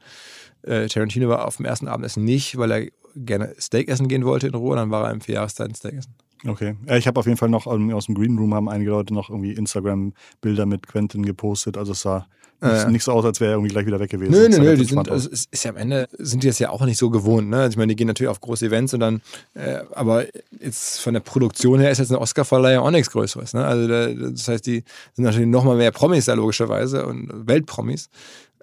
[0.62, 4.48] Äh, Tarantino war auf dem ersten Abendessen nicht, weil er gerne Steak essen gehen wollte
[4.48, 4.76] in Ruhe.
[4.76, 6.14] Dann war er im Vierjahreszeit Steak essen.
[6.46, 6.76] Okay.
[6.86, 9.30] Ja, ich habe auf jeden Fall noch aus dem Green Room haben einige Leute noch
[9.30, 11.76] irgendwie Instagram-Bilder mit Quentin gepostet.
[11.76, 12.26] Also es sah
[12.62, 14.32] nicht, nicht so aus, als wäre er irgendwie gleich wieder weg gewesen.
[14.32, 14.76] Nö, nö, nö.
[14.76, 17.08] Die sind, also es ist ja am Ende sind die das ja auch nicht so
[17.08, 17.48] gewohnt.
[17.48, 17.56] Ne?
[17.56, 19.22] Also ich meine, die gehen natürlich auf große Events und dann,
[19.54, 20.26] äh, aber
[20.60, 23.54] jetzt von der Produktion her ist jetzt eine Oscar-Verleihung auch nichts Größeres.
[23.54, 23.64] Ne?
[23.64, 28.10] Also da, das heißt, die sind natürlich noch mal mehr Promis da logischerweise und Weltpromis.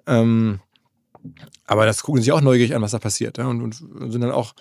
[0.06, 0.60] Ähm,
[1.66, 3.38] aber das gucken sich auch neugierig an, was da passiert.
[3.38, 3.48] Ja?
[3.48, 3.74] Und, und
[4.12, 4.54] sind dann auch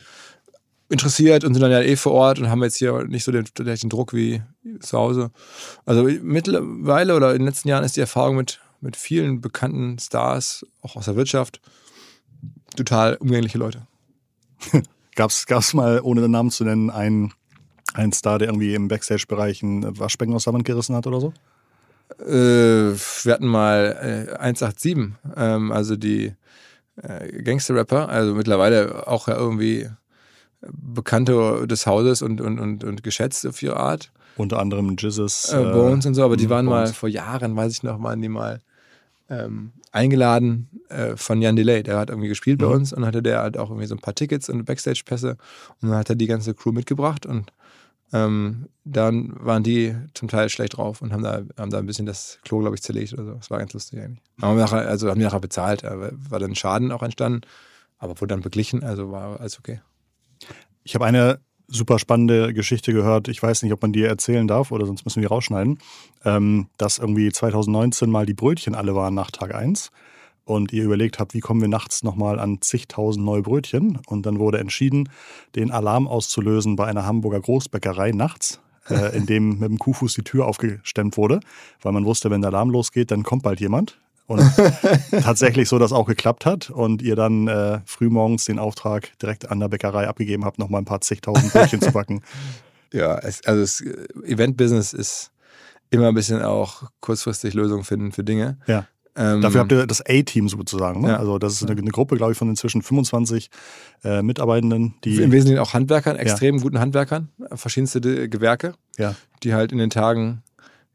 [0.90, 3.46] interessiert und sind dann ja eh vor Ort und haben jetzt hier nicht so den,
[3.58, 4.42] den Druck wie
[4.80, 5.32] zu Hause.
[5.86, 10.66] Also mittlerweile oder in den letzten Jahren ist die Erfahrung mit, mit vielen bekannten Stars,
[10.82, 11.62] auch aus der Wirtschaft,
[12.76, 13.88] total umgängliche Leute.
[15.16, 17.34] Gab es mal, ohne den Namen zu nennen, einen,
[17.94, 21.34] einen Star, der irgendwie im Backstage-Bereich ein Waschbecken aus der Wand gerissen hat oder so?
[22.20, 26.34] Äh, wir hatten mal äh, 187, ähm, also die
[27.02, 29.90] äh, Gangster-Rapper, also mittlerweile auch ja irgendwie
[30.62, 34.12] Bekannte des Hauses und, und, und, und geschätzt auf ihre Art.
[34.36, 35.52] Unter anderem Jizzes.
[35.52, 36.90] Äh, Bones und so, aber die waren Bones.
[36.90, 38.62] mal vor Jahren, weiß ich noch, waren die mal
[39.30, 41.84] ähm, eingeladen äh, von Jan Delay.
[41.84, 42.66] Der hat irgendwie gespielt mhm.
[42.66, 45.38] bei uns und hatte der halt auch irgendwie so ein paar Tickets und Backstage-Pässe
[45.82, 47.52] und dann hat er die ganze Crew mitgebracht und
[48.14, 52.06] ähm, dann waren die zum Teil schlecht drauf und haben da, haben da ein bisschen
[52.06, 53.34] das Klo, glaube ich, zerlegt oder so.
[53.34, 54.24] Das war ganz lustig eigentlich.
[54.42, 57.42] Haben nachher, also haben die nachher bezahlt, war dann Schaden auch entstanden,
[57.98, 59.82] aber wurde dann beglichen, also war alles okay.
[60.84, 63.28] Ich habe eine super spannende Geschichte gehört.
[63.28, 65.80] Ich weiß nicht, ob man die erzählen darf oder sonst müssen wir die rausschneiden.
[66.24, 69.92] Ähm, dass irgendwie 2019 mal die Brötchen alle waren nach Tag 1
[70.46, 74.00] und ihr überlegt habt, wie kommen wir nachts nochmal an zigtausend neue Brötchen.
[74.08, 75.10] Und dann wurde entschieden,
[75.56, 80.24] den Alarm auszulösen bei einer Hamburger Großbäckerei nachts, äh, in dem mit dem Kuhfuß die
[80.24, 81.42] Tür aufgestemmt wurde,
[81.82, 84.00] weil man wusste, wenn der Alarm losgeht, dann kommt bald jemand.
[84.28, 84.42] Und
[85.22, 89.60] tatsächlich so, dass auch geklappt hat und ihr dann äh, frühmorgens den Auftrag direkt an
[89.60, 92.22] der Bäckerei abgegeben habt, nochmal ein paar zigtausend Brötchen zu backen.
[92.94, 93.84] Ja, es, also das
[94.24, 95.32] Event-Business ist
[95.90, 98.60] immer ein bisschen auch kurzfristig Lösungen finden für Dinge.
[98.66, 98.88] Ja.
[99.18, 101.02] Ähm, Dafür habt ihr das A-Team sozusagen.
[101.02, 101.10] Ne?
[101.10, 101.18] Ja.
[101.18, 103.50] Also das ist eine, eine, Gruppe, glaube ich, von inzwischen 25
[104.04, 106.62] äh, Mitarbeitenden, die im Wesentlichen auch Handwerkern, extrem ja.
[106.62, 109.16] guten Handwerkern, verschiedenste Gewerke, ja.
[109.44, 110.44] die halt in den Tagen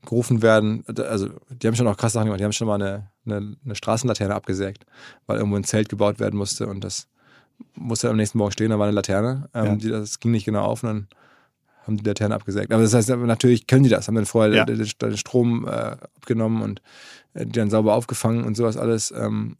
[0.05, 0.85] gerufen werden.
[0.97, 2.41] Also die haben schon auch krasse Sachen gemacht.
[2.41, 4.85] Die haben schon mal eine, eine, eine Straßenlaterne abgesägt,
[5.27, 7.09] weil irgendwo ein Zelt gebaut werden musste und das
[7.75, 8.71] musste am nächsten Morgen stehen.
[8.71, 9.77] Da war eine Laterne, ähm, ja.
[9.77, 11.09] die, das ging nicht genau auf und dann
[11.87, 12.73] haben die Laternen abgesägt.
[12.73, 14.65] Aber das heißt, natürlich können die das, haben dann vorher ja.
[14.65, 16.83] den, den, Strom äh, abgenommen und
[17.35, 19.13] äh, die dann sauber aufgefangen und sowas alles.
[19.17, 19.57] Ähm,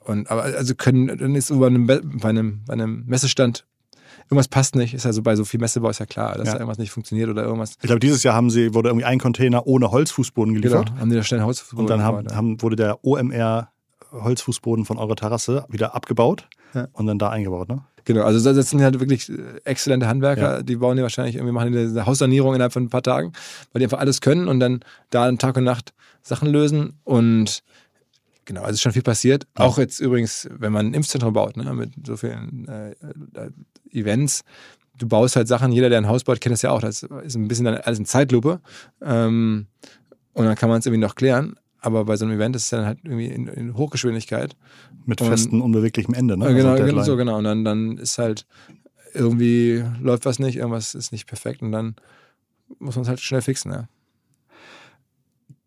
[0.00, 3.66] und aber also können, dann ist so bei einem, bei einem, bei einem Messestand
[4.32, 4.94] irgendwas passt nicht.
[4.94, 6.54] Ist also bei so viel Messebau ist ja klar, dass ja.
[6.54, 7.72] da irgendwas nicht funktioniert oder irgendwas.
[7.72, 10.86] Ich glaube, dieses Jahr haben sie, wurde irgendwie ein Container ohne Holzfußboden geliefert.
[10.86, 13.68] Genau, haben die da schnell Holzfußboden Und dann haben, haben, wurde der OMR
[14.12, 16.88] Holzfußboden von eurer Terrasse wieder abgebaut ja.
[16.92, 17.82] und dann da eingebaut, ne?
[18.04, 20.62] Genau, also das sind halt wirklich äh, exzellente Handwerker, ja.
[20.62, 23.32] die bauen die wahrscheinlich irgendwie, machen eine Haussanierung innerhalb von ein paar Tagen,
[23.72, 25.92] weil die einfach alles können und dann da Tag und Nacht
[26.22, 27.62] Sachen lösen und
[28.44, 29.46] genau, also ist schon viel passiert.
[29.58, 29.64] Ja.
[29.64, 33.50] Auch jetzt übrigens, wenn man ein Impfzentrum baut, ne, mit so vielen äh, äh,
[33.90, 34.42] Events,
[34.98, 37.34] du baust halt Sachen, jeder, der ein Haus baut, kennt das ja auch, das ist
[37.34, 38.60] ein bisschen alles in Zeitlupe
[39.00, 39.66] ähm,
[40.32, 42.70] und dann kann man es irgendwie noch klären, aber bei so einem Event ist es
[42.70, 44.56] dann halt irgendwie in, in Hochgeschwindigkeit.
[45.04, 46.54] Mit festem, unbeweglichem Ende, ne?
[46.54, 47.38] Genau, also genau, so genau.
[47.38, 48.46] Und dann, dann ist halt
[49.14, 51.96] irgendwie läuft was nicht, irgendwas ist nicht perfekt und dann
[52.78, 53.88] muss man es halt schnell fixen, ja.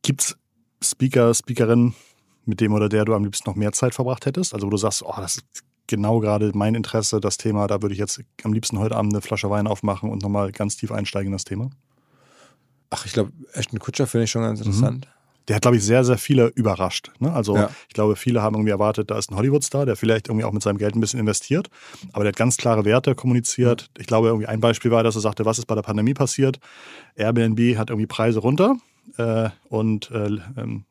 [0.02, 0.38] Gibt's
[0.84, 1.96] Speaker, Speakerinnen,
[2.46, 4.54] mit dem oder der du am liebsten noch mehr Zeit verbracht hättest?
[4.54, 5.46] Also wo du sagst, oh, das ist
[5.88, 9.22] genau gerade mein Interesse, das Thema, da würde ich jetzt am liebsten heute Abend eine
[9.22, 11.70] Flasche Wein aufmachen und nochmal ganz tief einsteigen in das Thema?
[12.90, 14.66] Ach, ich glaube, Ashton Kutscher finde ich schon ganz mhm.
[14.68, 15.06] interessant.
[15.06, 15.16] Mhm
[15.48, 17.12] der hat, glaube ich, sehr, sehr viele überrascht.
[17.20, 17.32] Ne?
[17.32, 17.70] Also ja.
[17.88, 20.64] ich glaube, viele haben irgendwie erwartet, da ist ein Hollywood-Star, der vielleicht irgendwie auch mit
[20.64, 21.70] seinem Geld ein bisschen investiert,
[22.14, 23.90] aber der hat ganz klare Werte kommuniziert.
[23.98, 26.60] Ich glaube, irgendwie ein Beispiel war, dass er sagte, was ist bei der Pandemie passiert?
[27.16, 28.78] Airbnb hat irgendwie Preise runter
[29.18, 30.86] äh, und äh, ähm,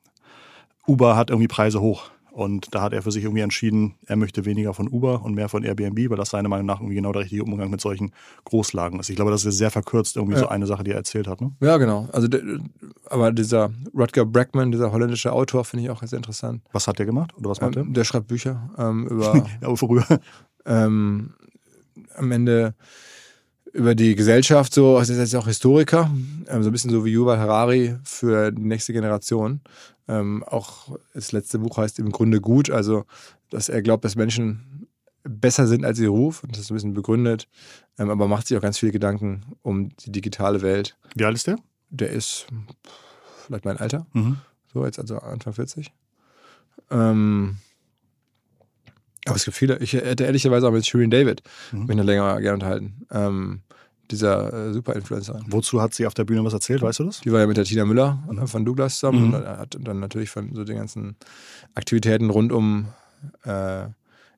[0.87, 2.11] Uber hat irgendwie Preise hoch.
[2.35, 5.49] Und da hat er für sich irgendwie entschieden, er möchte weniger von Uber und mehr
[5.49, 8.11] von Airbnb, weil das seiner Meinung nach irgendwie genau der richtige Umgang mit solchen
[8.44, 9.09] Großlagen ist.
[9.09, 10.40] Ich glaube, das ist sehr verkürzt irgendwie ja.
[10.40, 11.40] so eine Sache, die er erzählt hat.
[11.40, 11.53] Ne?
[11.61, 12.09] Ja, genau.
[12.11, 12.27] Also,
[13.09, 16.62] aber dieser Rutger Brackman, dieser holländische Autor, finde ich auch sehr interessant.
[16.73, 17.33] Was hat der gemacht?
[17.38, 17.92] Oder was macht ähm, der?
[17.92, 19.35] Der schreibt Bücher ähm, über.
[19.62, 20.05] ja, worüber?
[20.66, 21.35] Ähm,
[22.16, 22.75] am Ende
[23.74, 26.08] über die Gesellschaft, so, also ist jetzt auch Historiker,
[26.46, 29.60] ähm, so ein bisschen so wie Yuval Harari für die nächste Generation.
[30.06, 33.04] Ähm, auch das letzte Buch heißt im Grunde gut, also
[33.50, 34.87] dass er glaubt, dass Menschen
[35.24, 37.48] besser sind als ihr Ruf und das ist ein bisschen begründet,
[37.98, 40.96] ähm, aber macht sich auch ganz viele Gedanken um die digitale Welt.
[41.16, 41.56] Wie alt ist der?
[41.90, 42.46] Der ist
[43.44, 44.38] vielleicht mein Alter, mhm.
[44.72, 45.92] so jetzt also Anfang 40.
[46.90, 47.56] Ähm,
[49.26, 49.78] aber es gibt viele.
[49.78, 51.87] Ich hätte ehrlicherweise auch mit Shirin David mhm.
[51.87, 53.06] mich noch länger gerne unterhalten.
[53.10, 53.60] Ähm,
[54.10, 55.40] dieser äh, Super-Influencer.
[55.48, 57.20] Wozu hat sie auf der Bühne was erzählt, weißt du das?
[57.20, 58.46] Die war ja mit der Tina Müller mhm.
[58.46, 59.34] von Douglas zusammen mhm.
[59.34, 61.16] und hat dann natürlich von so den ganzen
[61.74, 62.88] Aktivitäten rund um
[63.44, 63.87] äh,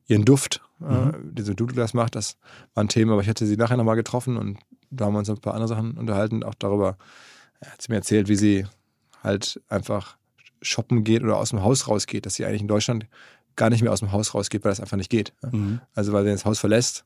[0.07, 1.09] ihren Duft, äh, mhm.
[1.09, 2.37] äh, den sie Douglas macht, das
[2.75, 4.59] war ein Thema, aber ich hatte sie nachher nochmal getroffen und
[4.91, 6.97] da haben wir uns ein paar andere Sachen unterhalten, auch darüber,
[7.63, 8.67] ja, hat sie mir erzählt, wie sie
[9.23, 10.17] halt einfach
[10.63, 13.07] shoppen geht oder aus dem Haus rausgeht, dass sie eigentlich in Deutschland
[13.57, 15.33] gar nicht mehr aus dem Haus rausgeht, weil das einfach nicht geht.
[15.51, 15.81] Mhm.
[15.95, 17.05] Also weil sie das Haus verlässt,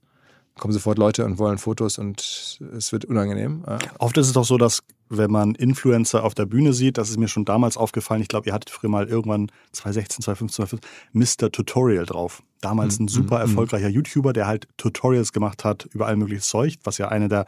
[0.58, 3.64] kommen sofort Leute und wollen Fotos und es wird unangenehm.
[3.98, 7.18] Oft ist es doch so, dass wenn man Influencer auf der Bühne sieht, das ist
[7.18, 10.80] mir schon damals aufgefallen, ich glaube, ihr hattet früher mal irgendwann 2016, 2015,
[11.12, 11.50] 2015 Mr.
[11.50, 12.42] Tutorial drauf.
[12.60, 13.04] Damals mhm.
[13.04, 13.50] ein super mhm.
[13.50, 17.46] erfolgreicher YouTuber, der halt Tutorials gemacht hat über all mögliches Zeug, was ja eine der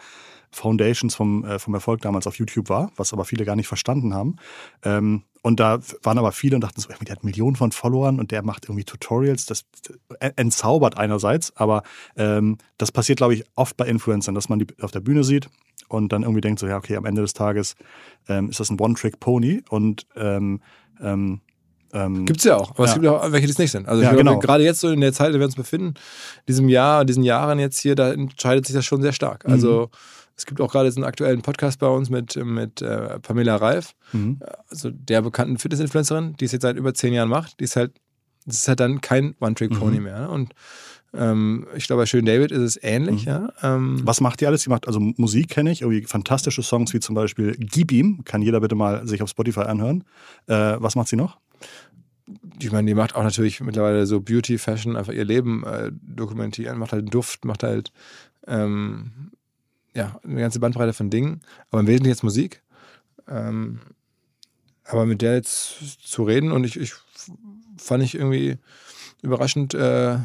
[0.53, 4.15] Foundations vom, äh, vom Erfolg damals auf YouTube war, was aber viele gar nicht verstanden
[4.15, 4.37] haben.
[4.85, 8.31] Ähm, und da waren aber viele und dachten so, der hat Millionen von Followern und
[8.31, 9.47] der macht irgendwie Tutorials.
[9.47, 9.65] Das
[10.37, 11.83] entzaubert einerseits, aber
[12.17, 15.49] ähm, das passiert, glaube ich, oft bei Influencern, dass man die auf der Bühne sieht
[15.89, 17.75] und dann irgendwie denkt so, ja, okay, am Ende des Tages
[18.29, 20.61] ähm, ist das ein One-Trick-Pony und ähm,
[21.01, 21.41] ähm,
[21.95, 22.89] Ähm, gibt es ja auch, aber ja.
[22.89, 23.87] es gibt auch welche, die es nicht sind.
[23.87, 24.39] Also ja, genau.
[24.39, 25.93] gerade jetzt so in der Zeit, in der wir uns befinden,
[26.49, 29.45] diesem Jahr, diesen Jahren jetzt hier, da entscheidet sich das schon sehr stark.
[29.45, 29.97] Also mhm.
[30.43, 33.95] Es gibt auch gerade so einen aktuellen Podcast bei uns mit, mit äh, Pamela Reif,
[34.13, 34.41] mhm.
[34.69, 37.61] also der bekannten Fitness-Influencerin, die es jetzt seit über zehn Jahren macht.
[37.61, 37.93] Die ist halt,
[38.45, 40.03] das ist halt dann kein One-Trick-Pony mhm.
[40.03, 40.19] mehr.
[40.19, 40.31] Ne?
[40.31, 40.53] Und
[41.15, 43.27] ähm, ich glaube, bei Schön David ist es ähnlich.
[43.27, 43.29] Mhm.
[43.29, 43.53] Ja?
[43.63, 44.63] Ähm, Was macht die alles?
[44.63, 48.43] Sie macht also Musik, kenne ich, irgendwie fantastische Songs wie zum Beispiel Gib ihm, kann
[48.43, 50.03] jeder bitte mal sich auf Spotify anhören.
[50.49, 51.39] Äh, was macht sie noch?
[52.61, 56.79] ich meine, die macht auch natürlich mittlerweile so Beauty, Fashion, einfach ihr Leben äh, dokumentieren,
[56.79, 57.93] macht halt Duft, macht halt
[58.47, 59.33] ähm,
[59.95, 62.63] ja, eine ganze Bandbreite von Dingen, aber im Wesentlichen jetzt Musik.
[63.29, 63.81] Ähm,
[64.85, 66.93] aber mit der jetzt zu reden und ich, ich
[67.77, 68.59] fand ich irgendwie
[69.23, 70.19] überraschend äh,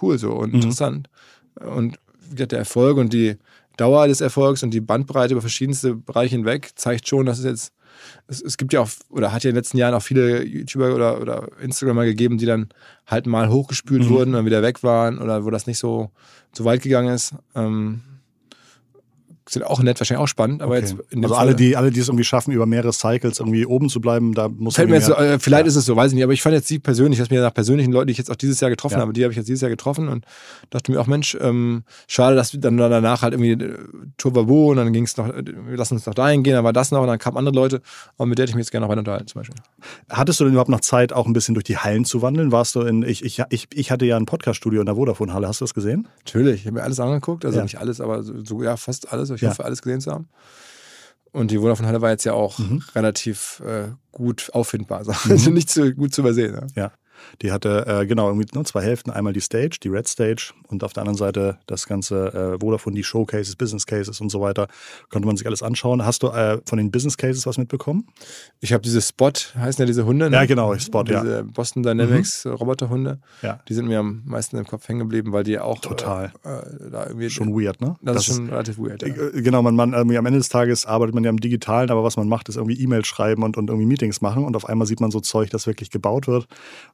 [0.00, 0.56] cool so und mhm.
[0.56, 1.08] interessant.
[1.54, 1.98] Und
[2.30, 3.36] der Erfolg und die
[3.76, 7.72] Dauer des Erfolgs und die Bandbreite über verschiedenste Bereiche hinweg zeigt schon, dass es jetzt,
[8.28, 10.94] es, es gibt ja auch, oder hat ja in den letzten Jahren auch viele YouTuber
[10.94, 12.68] oder, oder Instagramer gegeben, die dann
[13.06, 14.08] halt mal hochgespült mhm.
[14.10, 16.10] wurden und wieder weg waren oder wo das nicht so,
[16.52, 17.34] so weit gegangen ist.
[17.54, 18.02] Ähm,
[19.48, 20.80] sind auch nett, wahrscheinlich auch spannend, aber okay.
[20.80, 24.00] jetzt Also alle, die, alle, die es irgendwie schaffen, über mehrere Cycles irgendwie oben zu
[24.00, 25.68] bleiben, da muss Fällt mir jetzt äh, Vielleicht ja.
[25.68, 27.52] ist es so, weiß ich nicht, aber ich fand jetzt sie persönlich, dass mir nach
[27.52, 29.00] persönlichen Leuten, die ich jetzt auch dieses Jahr getroffen ja.
[29.00, 30.24] habe, die habe ich jetzt dieses Jahr getroffen und
[30.70, 33.78] dachte mir auch, Mensch, ähm, schade, dass dann danach halt irgendwie äh,
[34.16, 36.72] Turbo und dann ging es noch, äh, wir lassen uns noch dahin gehen, dann war
[36.72, 37.82] das noch und dann kamen andere Leute,
[38.16, 39.56] aber mit der hätte ich mich jetzt gerne noch weiter unterhalten zum Beispiel.
[40.08, 42.50] Hattest du denn überhaupt noch Zeit, auch ein bisschen durch die Hallen zu wandeln?
[42.50, 45.60] Warst du in, ich, ich, ich, ich hatte ja ein Podcaststudio in der Vodafone-Halle, hast
[45.60, 46.08] du das gesehen?
[46.24, 47.64] Natürlich, ich habe mir alles angeguckt, also ja.
[47.64, 50.28] nicht alles, aber so, ja, fast alles, ich hoffe, alles gesehen zu haben.
[51.32, 52.82] Und die Vodafone Halle war jetzt ja auch mhm.
[52.94, 55.54] relativ äh, gut auffindbar, also mhm.
[55.54, 56.52] nicht so gut zu übersehen.
[56.52, 56.66] Ne?
[56.74, 56.92] Ja.
[57.42, 59.10] Die hatte äh, genau irgendwie nur zwei Hälften.
[59.10, 62.96] Einmal die Stage, die Red Stage und auf der anderen Seite das ganze äh, Vodafone,
[62.96, 64.68] die Showcases, Business Cases und so weiter.
[65.10, 66.04] Konnte man sich alles anschauen.
[66.04, 68.06] Hast du äh, von den Business Cases was mitbekommen?
[68.60, 70.30] Ich habe diese Spot, heißen ja diese Hunde.
[70.30, 70.36] Ne?
[70.36, 71.24] Ja, genau, Spot, diese ja.
[71.24, 72.52] Diese Boston Dynamics mhm.
[72.52, 73.18] Roboterhunde.
[73.42, 73.60] Ja.
[73.68, 76.90] Die sind mir am meisten im Kopf hängen geblieben, weil die auch total äh, äh
[76.90, 77.96] da irgendwie schon weird, ne?
[78.02, 79.02] Das, das ist schon ist, relativ weird.
[79.02, 79.08] Ja.
[79.08, 82.16] Äh, genau, man, man am Ende des Tages arbeitet man ja im Digitalen, aber was
[82.16, 85.00] man macht, ist irgendwie E-Mails schreiben und, und irgendwie Meetings machen und auf einmal sieht
[85.00, 86.46] man so Zeug, das wirklich gebaut wird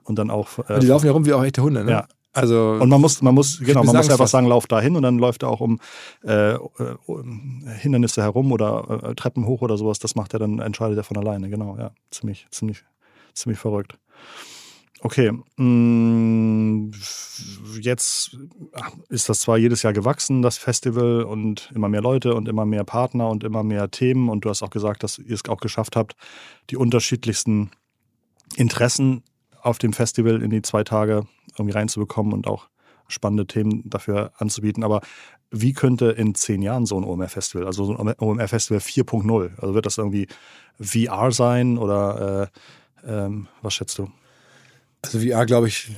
[0.05, 0.59] und dann auch.
[0.68, 1.90] Äh, die laufen ja rum wie auch echte Hunde, ne?
[1.90, 2.09] Ja.
[2.33, 5.02] Also und man muss, man muss, genau, man muss einfach sagen, lauf da hin und
[5.02, 5.80] dann läuft er auch um
[6.22, 6.59] äh, äh,
[7.78, 9.98] Hindernisse herum oder äh, Treppen hoch oder sowas.
[9.98, 11.50] Das macht er dann, entscheidet er von alleine.
[11.50, 12.85] Genau, ja, ziemlich, ziemlich,
[13.35, 13.98] ziemlich verrückt.
[15.02, 16.90] Okay, mm,
[17.80, 18.37] jetzt
[19.09, 22.85] ist das zwar jedes Jahr gewachsen, das Festival und immer mehr Leute und immer mehr
[22.85, 25.96] Partner und immer mehr Themen und du hast auch gesagt, dass ihr es auch geschafft
[25.96, 26.16] habt,
[26.68, 27.70] die unterschiedlichsten
[28.56, 29.22] Interessen
[29.62, 32.68] auf dem Festival in die zwei Tage irgendwie reinzubekommen und auch
[33.09, 34.85] spannende Themen dafür anzubieten.
[34.85, 35.01] Aber
[35.51, 39.87] wie könnte in zehn Jahren so ein OMR-Festival, also so ein OMR-Festival 4.0, also wird
[39.87, 40.29] das irgendwie
[40.81, 42.51] VR sein oder
[43.05, 44.09] äh, ähm, was schätzt du?
[45.03, 45.96] Also VR, glaube ich,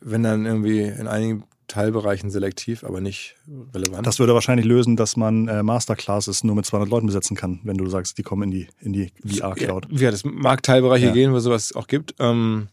[0.00, 3.34] wenn dann irgendwie in einigen Teilbereichen selektiv, aber nicht
[3.74, 4.06] relevant.
[4.06, 7.78] Das würde wahrscheinlich lösen, dass man äh, Masterclasses nur mit 200 Leuten besetzen kann, wenn
[7.78, 9.86] du sagst, die kommen in die, in die VR-Cloud.
[9.90, 11.12] Ja, das mag Teilbereiche ja.
[11.12, 12.14] gehen, wo sowas auch gibt.
[12.18, 12.68] Ähm,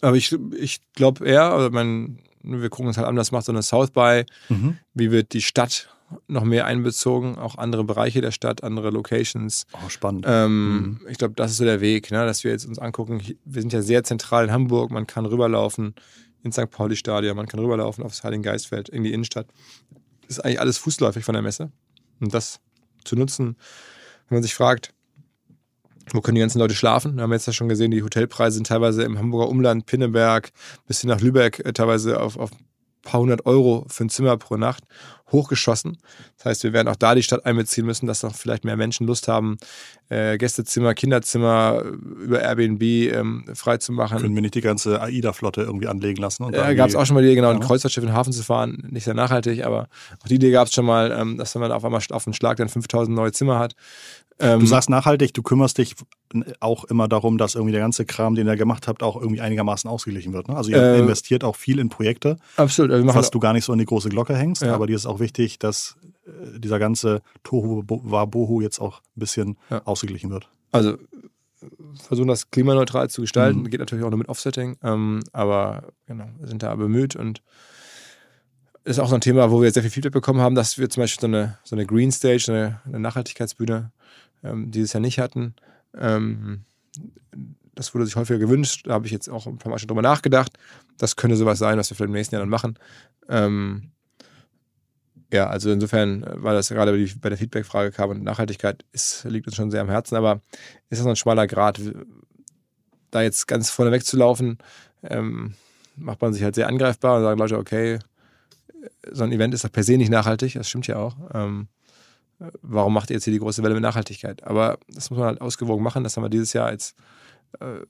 [0.00, 3.52] aber ich, ich glaube eher, also mein, wir gucken uns halt an, das macht so
[3.52, 4.24] eine South by.
[4.48, 4.78] Mhm.
[4.94, 5.88] Wie wird die Stadt
[6.28, 9.66] noch mehr einbezogen, auch andere Bereiche der Stadt, andere Locations.
[9.72, 10.24] Oh, spannend.
[10.28, 11.00] Ähm, mhm.
[11.08, 13.20] Ich glaube, das ist so der Weg, ne, dass wir jetzt uns angucken.
[13.44, 15.96] Wir sind ja sehr zentral in Hamburg, man kann rüberlaufen
[16.46, 16.70] ins St.
[16.70, 19.46] Pauli-Stadion, man kann rüberlaufen aufs Heiligen-Geistfeld in die Innenstadt.
[20.22, 21.70] Das ist eigentlich alles fußläufig von der Messe.
[22.20, 22.60] Und das
[23.04, 23.56] zu nutzen,
[24.28, 24.92] wenn man sich fragt,
[26.12, 27.16] wo können die ganzen Leute schlafen?
[27.16, 30.50] Wir haben jetzt ja schon gesehen, die Hotelpreise sind teilweise im Hamburger Umland, Pinneberg
[30.86, 32.50] bis hin nach Lübeck äh, teilweise auf, auf
[33.06, 34.84] paar hundert Euro für ein Zimmer pro Nacht
[35.32, 35.98] hochgeschossen.
[36.36, 39.06] Das heißt, wir werden auch da die Stadt einbeziehen müssen, dass noch vielleicht mehr Menschen
[39.06, 39.56] Lust haben,
[40.08, 44.18] äh, Gästezimmer, Kinderzimmer über Airbnb ähm, freizumachen.
[44.18, 46.44] Können wir nicht die ganze AIDA-Flotte irgendwie anlegen lassen?
[46.44, 48.32] Und ja, gab es auch schon mal die Idee, genau, ein Kreuzfahrtschiff in den Hafen
[48.32, 48.86] zu fahren.
[48.88, 49.88] Nicht sehr nachhaltig, aber
[50.22, 52.58] auch die Idee gab es schon mal, ähm, dass man auf einmal auf den Schlag
[52.58, 53.74] dann 5000 neue Zimmer hat.
[54.38, 55.94] Ähm, du sagst nachhaltig, du kümmerst dich
[56.60, 59.88] auch immer darum, dass irgendwie der ganze Kram, den ihr gemacht habt, auch irgendwie einigermaßen
[59.88, 60.48] ausgeglichen wird.
[60.48, 60.56] Ne?
[60.56, 62.92] Also ihr äh, investiert auch viel in Projekte, absolut.
[62.92, 64.74] Also was du gar nicht so in die große Glocke hängst, ja.
[64.74, 65.96] aber dir ist auch wichtig, dass
[66.26, 69.80] äh, dieser ganze Tohu Wabohu jetzt auch ein bisschen ja.
[69.86, 70.48] ausgeglichen wird.
[70.70, 70.98] Also
[72.02, 73.70] versuchen das klimaneutral zu gestalten, mhm.
[73.70, 77.42] geht natürlich auch nur mit Offsetting, ähm, aber genau, wir sind da bemüht und
[78.84, 81.02] ist auch so ein Thema, wo wir sehr viel Feedback bekommen haben, dass wir zum
[81.02, 83.90] Beispiel so eine, so eine Green Stage, eine, eine Nachhaltigkeitsbühne
[84.46, 85.54] ähm, dieses Jahr nicht hatten.
[85.96, 86.64] Ähm,
[87.74, 88.86] das wurde sich häufiger gewünscht.
[88.86, 90.52] Da habe ich jetzt auch ein paar Mal schon drüber nachgedacht.
[90.96, 92.78] Das könnte sowas sein, was wir vielleicht im nächsten Jahr dann machen.
[93.28, 93.90] Ähm,
[95.32, 99.56] ja, also insofern, weil das gerade bei der Feedback-Frage kam und Nachhaltigkeit ist, liegt uns
[99.56, 100.40] schon sehr am Herzen, aber
[100.88, 101.80] ist das ein schmaler Grad?
[103.10, 104.58] da jetzt ganz vorne wegzulaufen,
[105.02, 105.54] ähm,
[105.96, 107.98] macht man sich halt sehr angreifbar und sagen Leute, okay,
[109.10, 111.16] so ein Event ist doch per se nicht nachhaltig, das stimmt ja auch.
[111.32, 111.68] Ähm,
[112.62, 114.44] warum macht ihr jetzt hier die große Welle mit Nachhaltigkeit?
[114.44, 116.04] Aber das muss man halt ausgewogen machen.
[116.04, 116.94] Das haben wir dieses Jahr als
[117.60, 117.80] äh,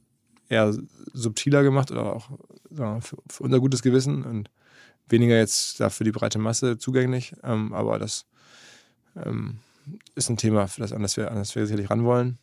[0.49, 0.75] eher
[1.13, 2.31] subtiler gemacht oder auch
[2.71, 4.51] wir, für, für, unser gutes Gewissen und
[5.09, 7.35] weniger jetzt da für die breite Masse zugänglich.
[7.43, 8.27] Ähm, aber das
[9.17, 9.59] ähm,
[10.15, 12.39] ist ein Thema, für das, an, das wir, an das wir sicherlich ran wollen.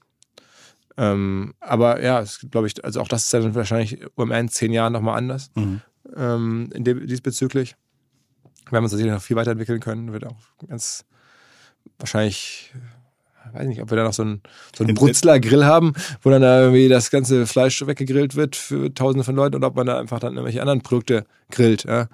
[0.96, 4.94] Ähm, aber ja, glaube ich, also auch das ist dann wahrscheinlich um in zehn Jahren
[4.94, 5.82] nochmal anders mhm.
[6.16, 7.76] ähm, diesbezüglich.
[8.70, 10.38] Wir haben uns sicherlich noch viel weiterentwickeln können, wird auch
[10.68, 11.06] ganz
[11.99, 12.71] wahrscheinlich
[13.53, 14.41] weiß nicht, ob wir da noch so einen,
[14.75, 18.93] so einen Brutzler Grill haben, wo dann da irgendwie das ganze Fleisch weggegrillt wird für
[18.93, 21.84] tausende von Leuten oder ob man da einfach dann irgendwelche anderen Produkte grillt.
[21.84, 22.08] Ja.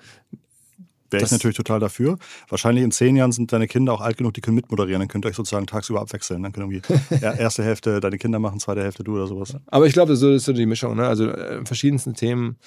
[1.12, 2.20] Wäre ich natürlich total dafür.
[2.50, 5.00] Wahrscheinlich in zehn Jahren sind deine Kinder auch alt genug, die können mitmoderieren.
[5.00, 6.44] Dann könnt ihr euch sozusagen tagsüber abwechseln.
[6.44, 9.56] Dann können irgendwie erste Hälfte deine Kinder machen, zweite Hälfte du oder sowas.
[9.68, 10.96] Aber ich glaube, das ist so die Mischung.
[10.96, 11.08] Ne?
[11.08, 12.58] Also äh, verschiedensten Themen,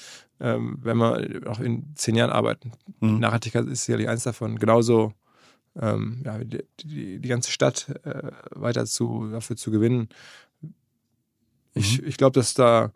[0.40, 2.72] ähm, wenn wir auch in zehn Jahren arbeiten.
[2.98, 3.20] Mhm.
[3.20, 4.58] Nachhaltigkeit ist sicherlich eins davon.
[4.58, 5.12] Genauso
[5.80, 10.08] ähm, ja, die, die, die, ganze Stadt äh, weiter zu, dafür zu gewinnen.
[11.74, 12.08] Ich, mhm.
[12.08, 12.92] ich glaube, dass da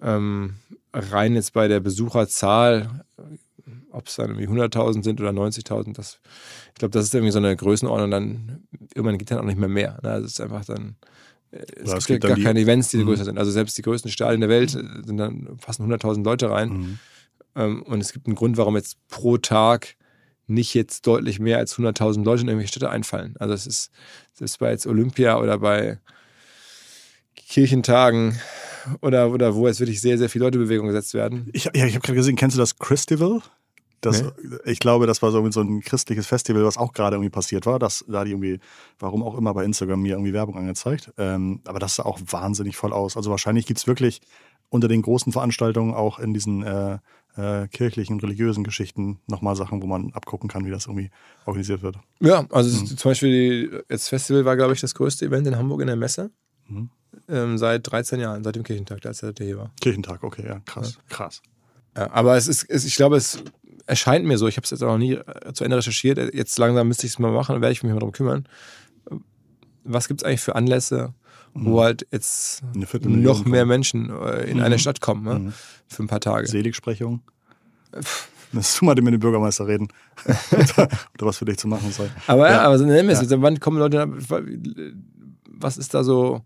[0.00, 0.56] ähm,
[0.92, 3.04] rein jetzt bei der Besucherzahl,
[3.90, 7.56] ob es dann irgendwie 100.000 sind oder 90.000, ich glaube, das ist irgendwie so eine
[7.56, 8.10] Größenordnung.
[8.10, 9.98] Dann irgendwann geht dann auch nicht mehr mehr.
[10.02, 10.10] Ne?
[10.10, 10.96] Also es ist einfach dann
[11.50, 13.06] äh, es, es gibt gar die, keine Events, die mhm.
[13.06, 13.38] größer sind.
[13.38, 16.68] Also selbst die größten Stadien der Welt äh, sind dann fast 100.000 Leute rein.
[16.68, 16.98] Mhm.
[17.56, 19.96] Ähm, und es gibt einen Grund, warum jetzt pro Tag
[20.50, 23.34] nicht jetzt deutlich mehr als 100.000 Leute in irgendwelche Städte einfallen.
[23.38, 23.90] Also es ist
[24.34, 25.98] selbst bei jetzt Olympia oder bei
[27.36, 28.38] Kirchentagen
[29.00, 31.48] oder, oder wo jetzt wirklich sehr, sehr viele Leute in Bewegung gesetzt werden.
[31.52, 33.40] Ich, ja, ich habe gerade gesehen, kennst du das Christival?
[34.00, 34.30] Das, nee.
[34.64, 37.78] Ich glaube, das war so, so ein christliches Festival, was auch gerade irgendwie passiert war.
[37.78, 38.60] dass da die irgendwie,
[38.98, 41.12] warum auch immer bei Instagram mir irgendwie Werbung angezeigt.
[41.18, 43.16] Ähm, aber das sah auch wahnsinnig voll aus.
[43.16, 44.20] Also wahrscheinlich gibt es wirklich
[44.70, 46.98] unter den großen Veranstaltungen auch in diesen äh,
[47.36, 51.10] äh, kirchlichen religiösen Geschichten nochmal Sachen, wo man abgucken kann, wie das irgendwie
[51.46, 51.96] organisiert wird.
[52.20, 52.86] Ja, also mhm.
[52.86, 56.30] zum Beispiel das Festival war, glaube ich, das größte Event in Hamburg in der Messe.
[56.68, 56.90] Mhm.
[57.28, 59.72] Ähm, seit 13 Jahren, seit dem Kirchentag, als er hier war.
[59.80, 61.16] Kirchentag, okay, ja, krass, ja.
[61.16, 61.42] krass.
[61.96, 63.42] Ja, aber es ist, es, ich glaube, es
[63.86, 66.58] erscheint mir so, ich habe es jetzt auch noch nie äh, zu Ende recherchiert, jetzt
[66.58, 68.48] langsam müsste ich es mal machen, werde ich mich mal darum kümmern.
[69.82, 71.14] Was gibt es eigentlich für Anlässe,
[71.54, 71.80] wo mhm.
[71.80, 74.62] halt jetzt noch mehr Menschen äh, in mhm.
[74.62, 75.38] eine Stadt kommen ne?
[75.38, 75.52] mhm.
[75.88, 76.46] für ein paar Tage.
[76.46, 77.22] Seligsprechung.
[78.52, 79.88] Müsstest du mal mit dem Bürgermeister reden,
[80.26, 80.88] oder
[81.20, 82.08] was für dich zu machen sei.
[82.26, 83.42] Aber ja, ja aber so eine ja.
[83.42, 84.08] wann kommen Leute,
[85.46, 86.42] was ist da so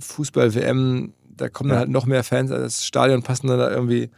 [0.00, 1.76] Fußball-WM, da kommen ja.
[1.76, 4.10] dann halt noch mehr Fans, das Stadion passen dann da irgendwie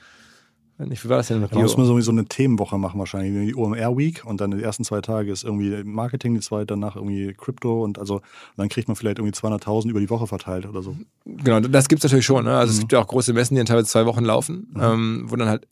[0.87, 1.47] nicht, wie war das denn?
[1.49, 4.63] Da muss man sowieso so eine Themenwoche machen wahrscheinlich, die OMR Week und dann die
[4.63, 8.21] ersten zwei Tage ist irgendwie Marketing, die zweite danach irgendwie Crypto und also
[8.57, 10.97] dann kriegt man vielleicht irgendwie 200.000 über die Woche verteilt oder so.
[11.25, 12.45] Genau, das gibt es natürlich schon.
[12.45, 12.57] Ne?
[12.57, 12.75] Also mhm.
[12.75, 14.83] es gibt ja auch große Messen, die dann teilweise zwei Wochen laufen, mhm.
[14.83, 15.67] ähm, wo dann halt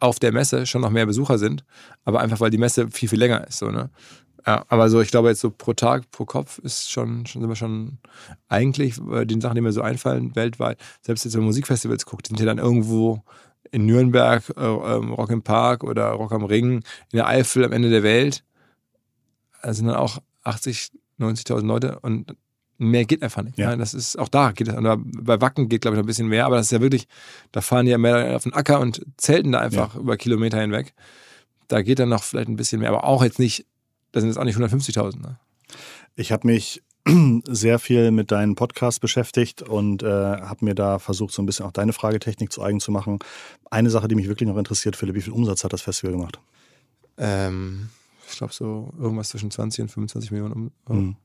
[0.00, 1.64] auf der Messe schon noch mehr Besucher sind,
[2.04, 3.58] aber einfach weil die Messe viel, viel länger ist.
[3.58, 3.90] So, ne?
[4.46, 7.48] Ja, aber so, ich glaube jetzt so pro Tag, pro Kopf ist schon, schon sind
[7.48, 7.98] wir schon
[8.48, 12.28] eigentlich äh, den Sachen, die mir so einfallen, weltweit, selbst jetzt wenn man Musikfestivals guckt,
[12.28, 13.24] sind ja dann irgendwo
[13.70, 17.72] in Nürnberg, äh, ähm, Rock im Park oder Rock am Ring, in der Eifel am
[17.72, 18.44] Ende der Welt.
[19.62, 22.36] Da sind dann auch 80, 90.000 Leute und
[22.78, 23.58] mehr geht einfach nicht.
[23.58, 23.74] Ja.
[23.76, 24.74] Das ist auch da geht es.
[24.76, 27.08] Bei Wacken geht, glaube ich, noch ein bisschen mehr, aber das ist ja wirklich,
[27.52, 30.00] da fahren die ja mehr auf den Acker und zelten da einfach ja.
[30.00, 30.94] über Kilometer hinweg.
[31.68, 33.66] Da geht dann noch vielleicht ein bisschen mehr, aber auch jetzt nicht,
[34.12, 35.20] da sind jetzt auch nicht 150.000.
[35.20, 35.38] Ne?
[36.14, 36.82] Ich habe mich
[37.48, 41.64] sehr viel mit deinen Podcasts beschäftigt und äh, habe mir da versucht, so ein bisschen
[41.64, 43.20] auch deine Fragetechnik zu eigen zu machen.
[43.70, 46.40] Eine Sache, die mich wirklich noch interessiert, Philipp, wie viel Umsatz hat das Festival gemacht?
[47.18, 47.90] Ähm,
[48.28, 50.72] ich glaube so irgendwas zwischen 20 und 25 Millionen.
[50.88, 51.16] Mhm.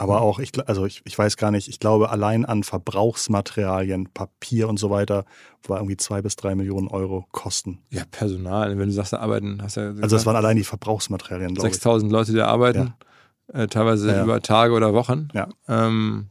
[0.00, 4.68] Aber auch, ich, also ich, ich weiß gar nicht, ich glaube, allein an Verbrauchsmaterialien, Papier
[4.68, 5.24] und so weiter,
[5.66, 7.80] war irgendwie zwei bis drei Millionen Euro Kosten.
[7.90, 8.78] Ja, Personal.
[8.78, 9.88] Wenn du sagst, da arbeiten, hast ja.
[9.88, 12.78] Also, das waren allein die Verbrauchsmaterialien, 6000 Leute, die da arbeiten.
[12.78, 13.07] Ja
[13.52, 14.24] äh, teilweise ja.
[14.24, 15.28] über Tage oder Wochen.
[15.34, 15.48] Ja.
[15.68, 16.28] Ähm,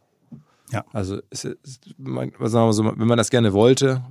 [0.72, 0.86] ja.
[0.91, 4.03] Also ist, ist, man, sagen wir so, wenn man das gerne wollte,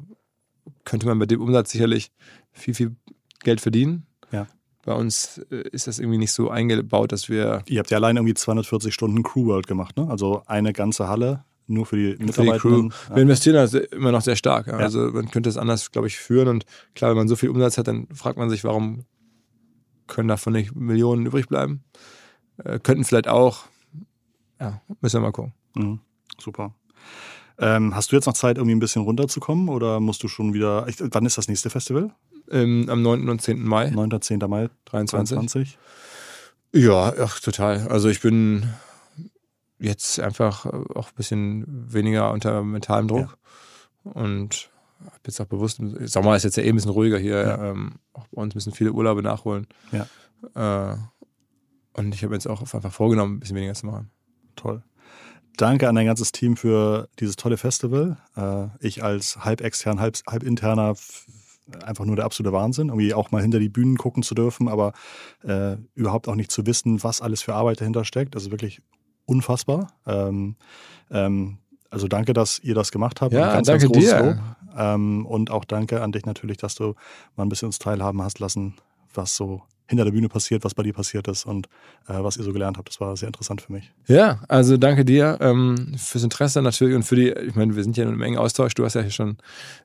[0.84, 2.10] könnte man bei dem Umsatz sicherlich
[2.52, 2.96] viel, viel
[3.40, 4.06] Geld verdienen.
[4.32, 4.46] Ja.
[4.84, 7.62] Bei uns äh, ist das irgendwie nicht so eingebaut, dass wir.
[7.66, 10.08] Ihr habt ja allein irgendwie 240 Stunden Crew World gemacht, ne?
[10.08, 12.58] Also eine ganze Halle nur für die Mitarbeiter.
[12.58, 12.88] Crew.
[13.08, 13.16] Ja.
[13.16, 14.68] Wir investieren also immer noch sehr stark.
[14.68, 14.74] Ja.
[14.74, 16.48] Also man könnte es anders, glaube ich, führen.
[16.48, 19.04] Und klar, wenn man so viel Umsatz hat, dann fragt man sich, warum
[20.06, 21.82] können davon nicht Millionen übrig bleiben?
[22.64, 23.64] Äh, könnten vielleicht auch.
[24.60, 25.52] Ja, müssen wir mal gucken.
[25.74, 26.00] Mhm,
[26.38, 26.74] super.
[27.58, 30.86] Ähm, hast du jetzt noch Zeit, irgendwie ein bisschen runterzukommen oder musst du schon wieder.
[30.88, 32.10] Ich, wann ist das nächste Festival?
[32.50, 33.28] Ähm, am 9.
[33.28, 33.62] und 10.
[33.62, 33.90] Mai.
[33.90, 34.12] 9.
[34.12, 34.38] und 10.
[34.40, 35.36] Mai 23.
[35.36, 35.78] 23.
[36.72, 37.88] Ja, ach, total.
[37.88, 38.68] Also ich bin
[39.78, 43.38] jetzt einfach auch ein bisschen weniger unter mentalem Druck.
[44.04, 44.12] Ja.
[44.12, 44.70] Und
[45.04, 47.40] habe jetzt auch bewusst, Sommer ist jetzt ja eh ein bisschen ruhiger hier.
[47.40, 47.70] Ja.
[47.70, 49.66] Ähm, auch bei uns müssen viele Urlaube nachholen.
[49.92, 50.06] Ja.
[50.92, 50.96] Äh,
[51.96, 54.10] und ich habe jetzt auch einfach vorgenommen, ein bisschen weniger zu machen.
[54.54, 54.82] Toll.
[55.56, 58.18] Danke an dein ganzes Team für dieses tolle Festival.
[58.36, 60.94] Äh, ich als halb extern, halb, halb interner
[61.82, 64.92] einfach nur der absolute Wahnsinn, irgendwie auch mal hinter die Bühnen gucken zu dürfen, aber
[65.42, 68.36] äh, überhaupt auch nicht zu wissen, was alles für Arbeit dahinter steckt.
[68.36, 68.82] Also wirklich
[69.24, 69.92] unfassbar.
[70.06, 70.56] Ähm,
[71.10, 71.58] ähm,
[71.90, 73.32] also danke, dass ihr das gemacht habt.
[73.32, 74.56] Ja, ganz, danke ganz dir.
[74.76, 76.94] Ähm, und auch danke an dich natürlich, dass du
[77.34, 78.74] mal ein bisschen uns teilhaben hast lassen,
[79.14, 81.66] was so hinter der Bühne passiert, was bei dir passiert ist und
[82.08, 82.88] äh, was ihr so gelernt habt.
[82.88, 83.92] Das war sehr interessant für mich.
[84.06, 87.96] Ja, also danke dir ähm, fürs Interesse natürlich und für die, ich meine, wir sind
[87.96, 88.74] ja in einem engen Austausch.
[88.74, 89.36] Du hast ja hier schon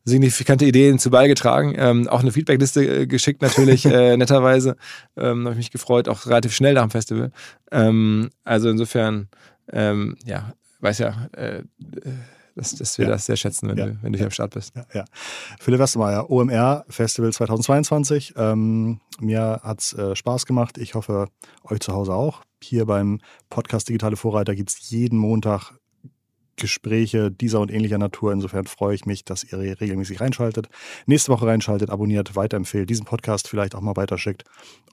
[0.04, 1.76] signifikante Ideen zu beigetragen.
[1.78, 4.76] Ähm, auch eine Feedbackliste äh, geschickt natürlich, äh, netterweise.
[5.16, 7.32] Ähm, Habe ich mich gefreut, auch relativ schnell nach dem Festival.
[7.72, 9.30] Ähm, also insofern,
[9.72, 11.64] ähm, ja, weiß ja, äh,
[12.56, 13.12] dass, dass wir ja.
[13.12, 13.86] das sehr schätzen, wenn, ja.
[13.88, 14.76] du, wenn du hier am Start bist.
[14.76, 15.06] Ja, ja.
[15.60, 18.34] Philipp Westermeier, OMR Festival 2022.
[18.38, 20.78] Ähm, mir hat es äh, Spaß gemacht.
[20.78, 21.28] Ich hoffe,
[21.64, 22.42] euch zu Hause auch.
[22.64, 25.74] Hier beim Podcast Digitale Vorreiter gibt es jeden Montag
[26.56, 28.34] Gespräche dieser und ähnlicher Natur.
[28.34, 30.68] Insofern freue ich mich, dass ihr regelmäßig reinschaltet.
[31.06, 34.44] Nächste Woche reinschaltet, abonniert, weiterempfehlt, diesen Podcast vielleicht auch mal weiterschickt.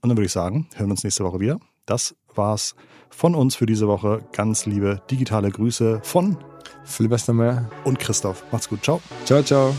[0.02, 1.58] Und dann würde ich sagen, hören wir uns nächste Woche wieder.
[1.86, 2.74] Das war's
[3.10, 4.24] von uns für diese Woche.
[4.32, 6.36] Ganz liebe digitale Grüße von
[6.84, 8.44] Philipp Westermeier und Christoph.
[8.52, 8.82] Macht's gut.
[8.84, 9.00] Ciao.
[9.24, 9.74] Ciao, ciao.